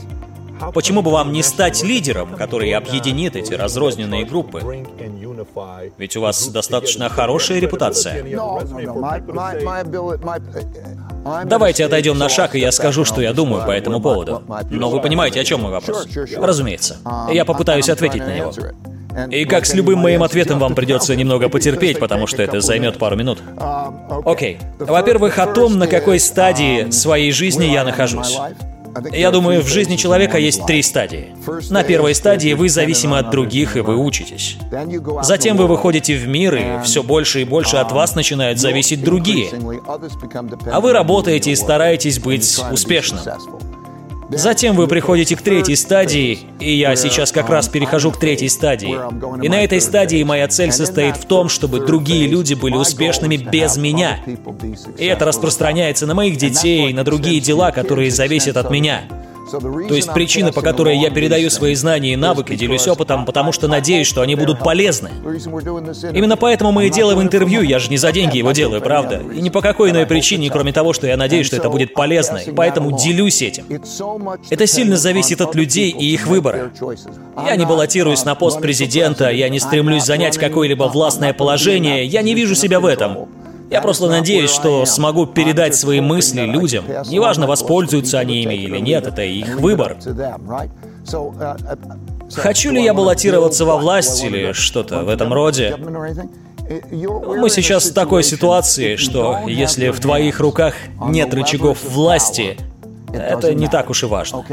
[0.73, 4.85] Почему бы вам не стать лидером, который объединит эти разрозненные группы?
[5.97, 8.23] Ведь у вас достаточно хорошая репутация.
[11.45, 14.43] Давайте отойдем на шаг, и я скажу, что я думаю по этому поводу.
[14.69, 16.07] Но вы понимаете, о чем мой вопрос?
[16.37, 16.97] Разумеется.
[17.31, 18.53] Я попытаюсь ответить на него.
[19.31, 23.15] И как с любым моим ответом вам придется немного потерпеть, потому что это займет пару
[23.15, 23.39] минут.
[24.25, 24.59] Окей.
[24.79, 28.37] Во-первых, о том, на какой стадии своей жизни я нахожусь.
[29.11, 31.35] Я думаю, в жизни человека есть три стадии.
[31.69, 34.57] На первой стадии вы зависимы от других, и вы учитесь.
[35.23, 39.49] Затем вы выходите в мир, и все больше и больше от вас начинают зависеть другие.
[40.71, 43.21] А вы работаете и стараетесь быть успешным.
[44.29, 48.97] Затем вы приходите к третьей стадии, и я сейчас как раз перехожу к третьей стадии.
[49.43, 53.77] И на этой стадии моя цель состоит в том, чтобы другие люди были успешными без
[53.77, 54.19] меня.
[54.97, 59.03] И это распространяется на моих детей, на другие дела, которые зависят от меня.
[59.51, 63.67] То есть причина, по которой я передаю свои знания и навыки, делюсь опытом, потому что
[63.67, 65.09] надеюсь, что они будут полезны.
[66.13, 69.21] Именно поэтому мы и делаем интервью, я же не за деньги его делаю, правда?
[69.33, 72.37] И ни по какой иной причине, кроме того, что я надеюсь, что это будет полезно,
[72.37, 73.65] и поэтому делюсь этим.
[74.49, 76.71] Это сильно зависит от людей и их выбора.
[77.45, 82.33] Я не баллотируюсь на пост президента, я не стремлюсь занять какое-либо властное положение, я не
[82.33, 83.27] вижу себя в этом.
[83.69, 86.85] Я просто надеюсь, что смогу передать свои мысли людям.
[87.07, 89.97] Неважно, воспользуются они ими или нет, это их выбор.
[92.33, 95.75] Хочу ли я баллотироваться во власть или что-то в этом роде?
[95.77, 102.57] Мы сейчас в такой ситуации, что если в твоих руках нет рычагов власти,
[103.13, 104.43] это не так уж и важно.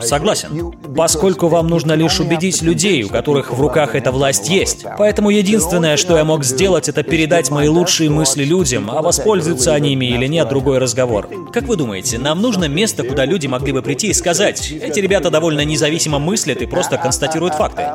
[0.00, 0.72] Согласен.
[0.96, 4.84] Поскольку вам нужно лишь убедить людей, у которых в руках эта власть есть.
[4.98, 9.92] Поэтому единственное, что я мог сделать, это передать мои лучшие мысли людям, а воспользуются они
[9.92, 11.28] ими или нет, другой разговор.
[11.52, 15.30] Как вы думаете, нам нужно место, куда люди могли бы прийти и сказать, эти ребята
[15.30, 17.86] довольно независимо мыслят и просто констатируют факты?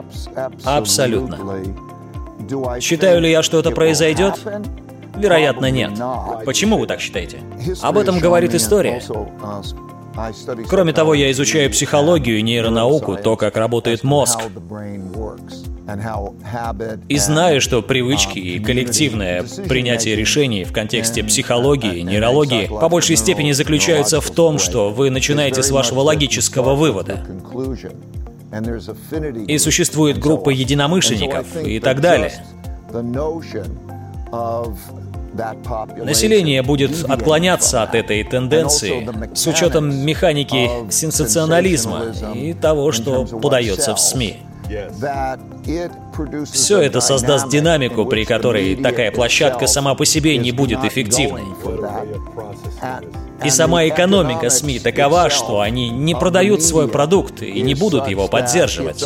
[0.64, 1.38] Абсолютно.
[2.82, 4.40] Считаю ли я, что это произойдет?
[5.16, 5.92] Вероятно, нет.
[6.46, 7.40] Почему вы так считаете?
[7.82, 9.02] Об этом говорит история.
[10.70, 14.40] Кроме того, я изучаю психологию и нейронауку, то, как работает мозг.
[17.10, 23.52] И знаю, что привычки и коллективное принятие решений в контексте психологии, нейрологии по большей степени
[23.52, 27.26] заключаются в том, что вы начинаете с вашего логического вывода.
[29.48, 32.32] И существует группа единомышленников и так далее.
[36.04, 44.00] Население будет отклоняться от этой тенденции с учетом механики сенсационализма и того, что подается в
[44.00, 44.40] СМИ.
[46.52, 51.44] Все это создаст динамику, при которой такая площадка сама по себе не будет эффективной.
[53.44, 58.28] И сама экономика СМИ такова, что они не продают свой продукт и не будут его
[58.28, 59.04] поддерживать.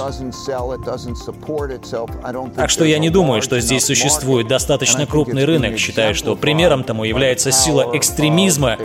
[2.55, 5.77] Так что я не думаю, что здесь существует достаточно крупный рынок.
[5.77, 8.77] Считаю, что примером тому является сила экстремизма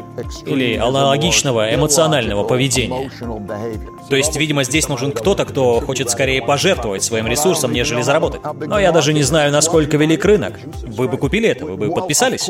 [0.46, 3.10] или аналогичного эмоционального поведения.
[4.08, 8.40] То есть, видимо, здесь нужен кто-то, кто хочет скорее пожертвовать своим ресурсом, нежели заработать.
[8.66, 10.54] Но я даже не знаю, насколько велик рынок.
[10.84, 11.64] Вы бы купили это?
[11.64, 12.48] Вы бы подписались?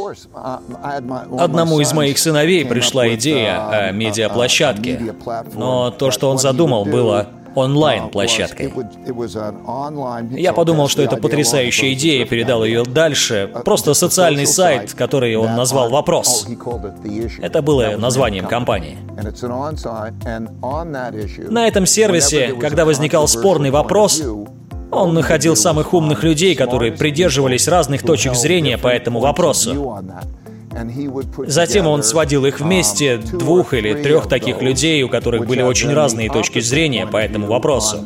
[1.38, 5.14] Одному из моих сыновей пришла идея о медиаплощадке,
[5.54, 8.72] но то, что он задумал, было онлайн-площадкой.
[10.30, 13.50] Я подумал, что это потрясающая идея, передал ее дальше.
[13.64, 16.46] Просто социальный сайт, который он назвал «Вопрос».
[17.40, 18.96] Это было названием компании.
[21.50, 24.22] На этом сервисе, когда возникал спорный вопрос,
[24.92, 29.98] он находил самых умных людей, которые придерживались разных точек зрения по этому вопросу.
[31.46, 36.30] Затем он сводил их вместе, двух или трех таких людей, у которых были очень разные
[36.30, 37.98] точки зрения по этому вопросу.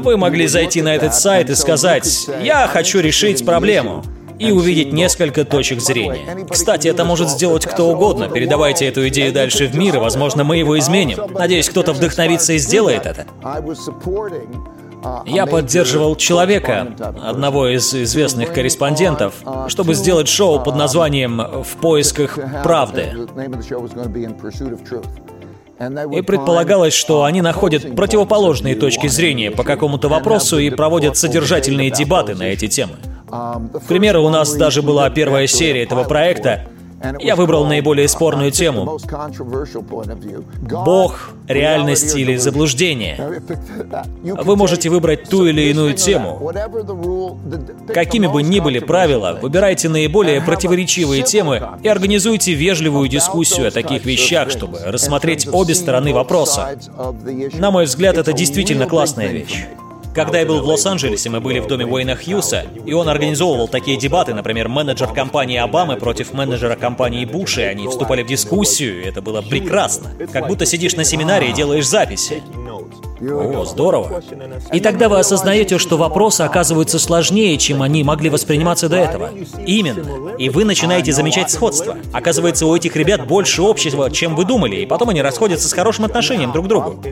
[0.00, 4.04] Вы могли зайти на этот сайт и сказать «Я хочу решить проблему»
[4.38, 6.44] и увидеть несколько точек зрения.
[6.50, 8.28] Кстати, это может сделать кто угодно.
[8.28, 11.18] Передавайте эту идею дальше в мир, и, возможно, мы его изменим.
[11.32, 13.26] Надеюсь, кто-то вдохновится и сделает это.
[15.26, 19.34] Я поддерживал человека, одного из известных корреспондентов,
[19.68, 23.12] чтобы сделать шоу под названием «В поисках правды».
[26.12, 32.34] И предполагалось, что они находят противоположные точки зрения по какому-то вопросу и проводят содержательные дебаты
[32.34, 32.94] на эти темы.
[33.28, 36.68] К примеру, у нас даже была первая серия этого проекта,
[37.20, 38.98] я выбрал наиболее спорную тему.
[40.60, 43.42] Бог, реальность или заблуждение.
[44.22, 46.52] Вы можете выбрать ту или иную тему.
[47.92, 54.04] Какими бы ни были правила, выбирайте наиболее противоречивые темы и организуйте вежливую дискуссию о таких
[54.04, 56.78] вещах, чтобы рассмотреть обе стороны вопроса.
[57.54, 59.66] На мой взгляд, это действительно классная вещь.
[60.14, 63.96] Когда я был в Лос-Анджелесе, мы были в доме Уэйна Хьюса, и он организовывал такие
[63.96, 69.06] дебаты, например, менеджер компании Обамы против менеджера компании Буша, и они вступали в дискуссию, и
[69.08, 70.12] это было прекрасно.
[70.32, 72.42] Как будто сидишь на семинаре и делаешь записи.
[73.20, 74.22] О, здорово.
[74.72, 79.30] И тогда вы осознаете, что вопросы оказываются сложнее, чем они могли восприниматься до этого.
[79.64, 80.36] Именно.
[80.36, 81.96] И вы начинаете замечать сходство.
[82.12, 86.04] Оказывается, у этих ребят больше общего, чем вы думали, и потом они расходятся с хорошим
[86.04, 87.02] отношением друг к другу.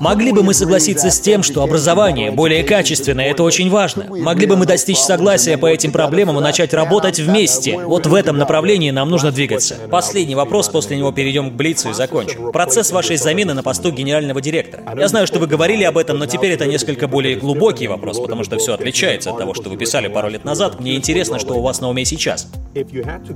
[0.00, 4.06] Могли бы мы согласиться с тем, что образование более качественное, это очень важно.
[4.10, 7.78] Могли бы мы достичь согласия по этим проблемам и начать работать вместе.
[7.78, 9.76] Вот в этом направлении нам нужно двигаться.
[9.90, 12.50] Последний вопрос, после него перейдем к Блицу и закончим.
[12.50, 14.98] Процесс вашей замены на посту генерального директора директора.
[14.98, 18.44] Я знаю, что вы говорили об этом, но теперь это несколько более глубокий вопрос, потому
[18.44, 20.80] что все отличается от того, что вы писали пару лет назад.
[20.80, 22.48] Мне интересно, что у вас на уме сейчас.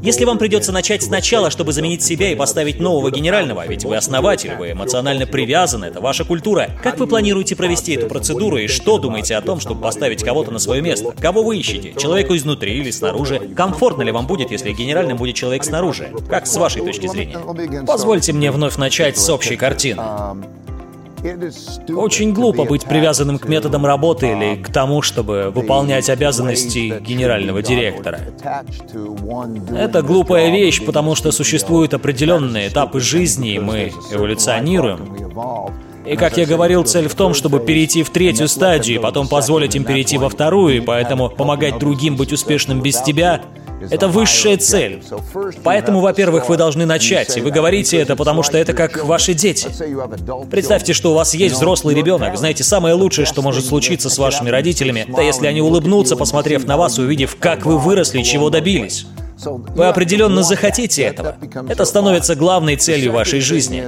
[0.02, 4.54] Если вам придется начать сначала, чтобы заменить себя и поставить нового генерального, ведь вы основатель,
[4.56, 9.36] вы эмоционально привязаны, это ваша культура, как вы планируете провести эту процедуру и что думаете
[9.36, 11.14] о том, чтобы поставить кого-то на свое место?
[11.20, 11.94] Кого вы ищете?
[11.98, 13.40] Человеку изнутри или снаружи?
[13.56, 16.12] Комфортно ли вам будет, если генеральным будет человек снаружи?
[16.28, 17.38] Как с вашей точки зрения?
[17.86, 20.02] Позвольте мне вновь начать с общей картины.
[21.90, 28.20] Очень глупо быть привязанным к методам работы или к тому, чтобы выполнять обязанности генерального директора.
[29.76, 35.16] Это глупая вещь, потому что существуют определенные этапы жизни, и мы эволюционируем.
[36.06, 39.76] И, как я говорил, цель в том, чтобы перейти в третью стадию, и потом позволить
[39.76, 43.42] им перейти во вторую, и поэтому помогать другим быть успешным без тебя
[43.91, 45.03] это высшая цель.
[45.62, 49.68] Поэтому, во-первых, вы должны начать, и вы говорите это, потому что это как ваши дети.
[50.51, 52.37] Представьте, что у вас есть взрослый ребенок.
[52.37, 56.76] Знаете, самое лучшее, что может случиться с вашими родителями, это если они улыбнутся, посмотрев на
[56.76, 59.07] вас и увидев, как вы выросли, чего добились.
[59.74, 61.36] Вы определенно захотите этого.
[61.68, 63.84] Это становится главной целью вашей жизни.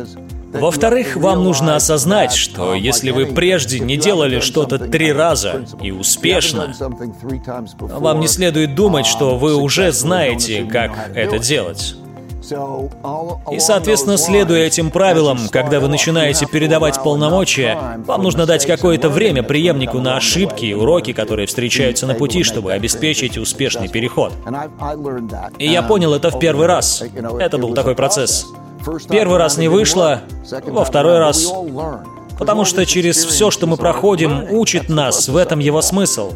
[0.53, 6.75] Во-вторых, вам нужно осознать, что если вы прежде не делали что-то три раза и успешно,
[7.79, 11.97] вам не следует думать, что вы уже знаете, как это делать.
[13.51, 19.43] И, соответственно, следуя этим правилам, когда вы начинаете передавать полномочия, вам нужно дать какое-то время
[19.43, 24.33] преемнику на ошибки и уроки, которые встречаются на пути, чтобы обеспечить успешный переход.
[25.59, 27.03] И я понял это в первый раз.
[27.39, 28.47] Это был такой процесс.
[29.09, 30.23] Первый раз не вышло,
[30.67, 31.53] во второй раз
[32.39, 36.33] Потому что через все, что мы проходим, учит нас, в этом его смысл.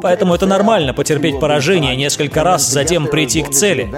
[0.00, 3.92] Поэтому это нормально потерпеть поражение несколько раз, затем прийти к цели.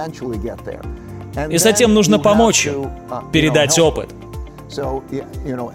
[1.50, 2.90] И затем нужно помочь им,
[3.32, 4.10] передать опыт.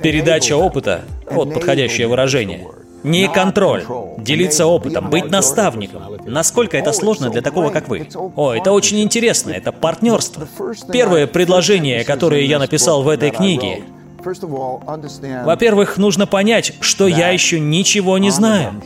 [0.01, 1.01] Передача опыта—
[1.31, 2.67] вот подходящее выражение—
[3.03, 3.83] не контроль.
[4.17, 6.03] Делиться опытом, быть наставником.
[6.25, 8.07] Насколько это сложно для такого, как вы?
[8.35, 10.47] О, это очень интересно, это партнерство.
[10.91, 13.83] Первое предложение, которое я написал в этой книге,
[15.45, 18.81] во-первых, нужно понять, что я еще ничего не знаю.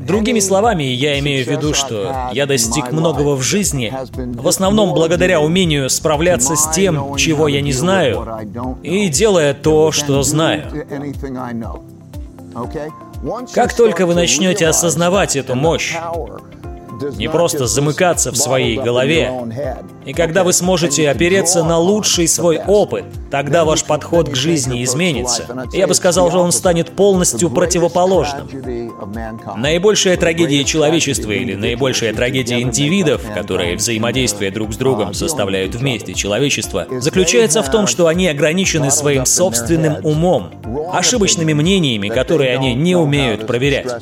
[0.00, 5.40] Другими словами, я имею в виду, что я достиг многого в жизни, в основном благодаря
[5.40, 8.26] умению справляться с тем, чего я не знаю,
[8.82, 10.64] и делая то, что знаю.
[13.52, 15.96] Как только вы начнете осознавать эту мощь,
[17.16, 19.32] не просто замыкаться в своей голове.
[20.04, 25.44] И когда вы сможете опереться на лучший свой опыт, тогда ваш подход к жизни изменится.
[25.72, 28.48] Я бы сказал, что он станет полностью противоположным.
[29.56, 36.86] Наибольшая трагедия человечества или наибольшая трагедия индивидов, которые взаимодействуя друг с другом составляют вместе человечество,
[37.00, 40.50] заключается в том, что они ограничены своим собственным умом,
[40.92, 43.92] ошибочными мнениями, которые они не умеют проверять.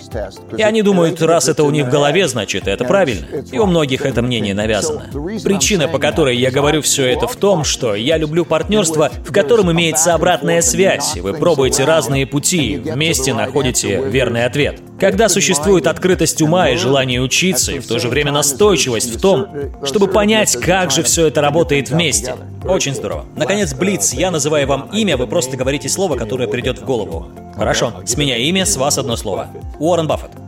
[0.57, 3.27] И они думают, раз это у них в голове, значит, это правильно.
[3.53, 5.11] И у многих это мнение навязано.
[5.43, 9.73] Причина, по которой я говорю все это в том, что я люблю партнерство, в котором
[9.73, 14.81] имеется обратная связь, и вы пробуете разные пути, и вместе находите верный ответ.
[14.99, 19.47] Когда существует открытость ума и желание учиться, и в то же время настойчивость в том,
[19.85, 22.35] чтобы понять, как же все это работает вместе.
[22.65, 23.27] Очень здорово.
[23.37, 27.29] Наконец, Блиц, я называю вам имя, вы просто говорите слово, которое придет в голову.
[27.55, 29.49] Хорошо, с меня имя, с вас одно слово.
[29.79, 30.46] Уоррен Баффет.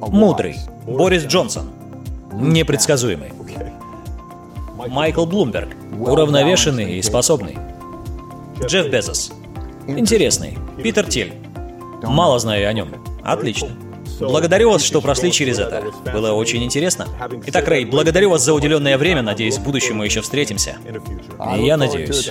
[0.00, 0.56] Мудрый.
[0.86, 1.70] Борис Джонсон.
[2.32, 3.32] Непредсказуемый.
[4.88, 5.68] Майкл Блумберг.
[5.98, 7.58] Уравновешенный и способный.
[8.64, 9.32] Джефф Безос.
[9.86, 10.58] Интересный.
[10.82, 11.34] Питер Тиль.
[12.02, 12.88] Мало знаю о нем.
[13.22, 13.68] Отлично.
[14.20, 15.82] Благодарю вас, что прошли через это.
[16.12, 17.06] Было очень интересно.
[17.46, 19.22] Итак, Рэй, благодарю вас за уделенное время.
[19.22, 20.76] Надеюсь, в будущем мы еще встретимся.
[21.56, 22.30] И я надеюсь.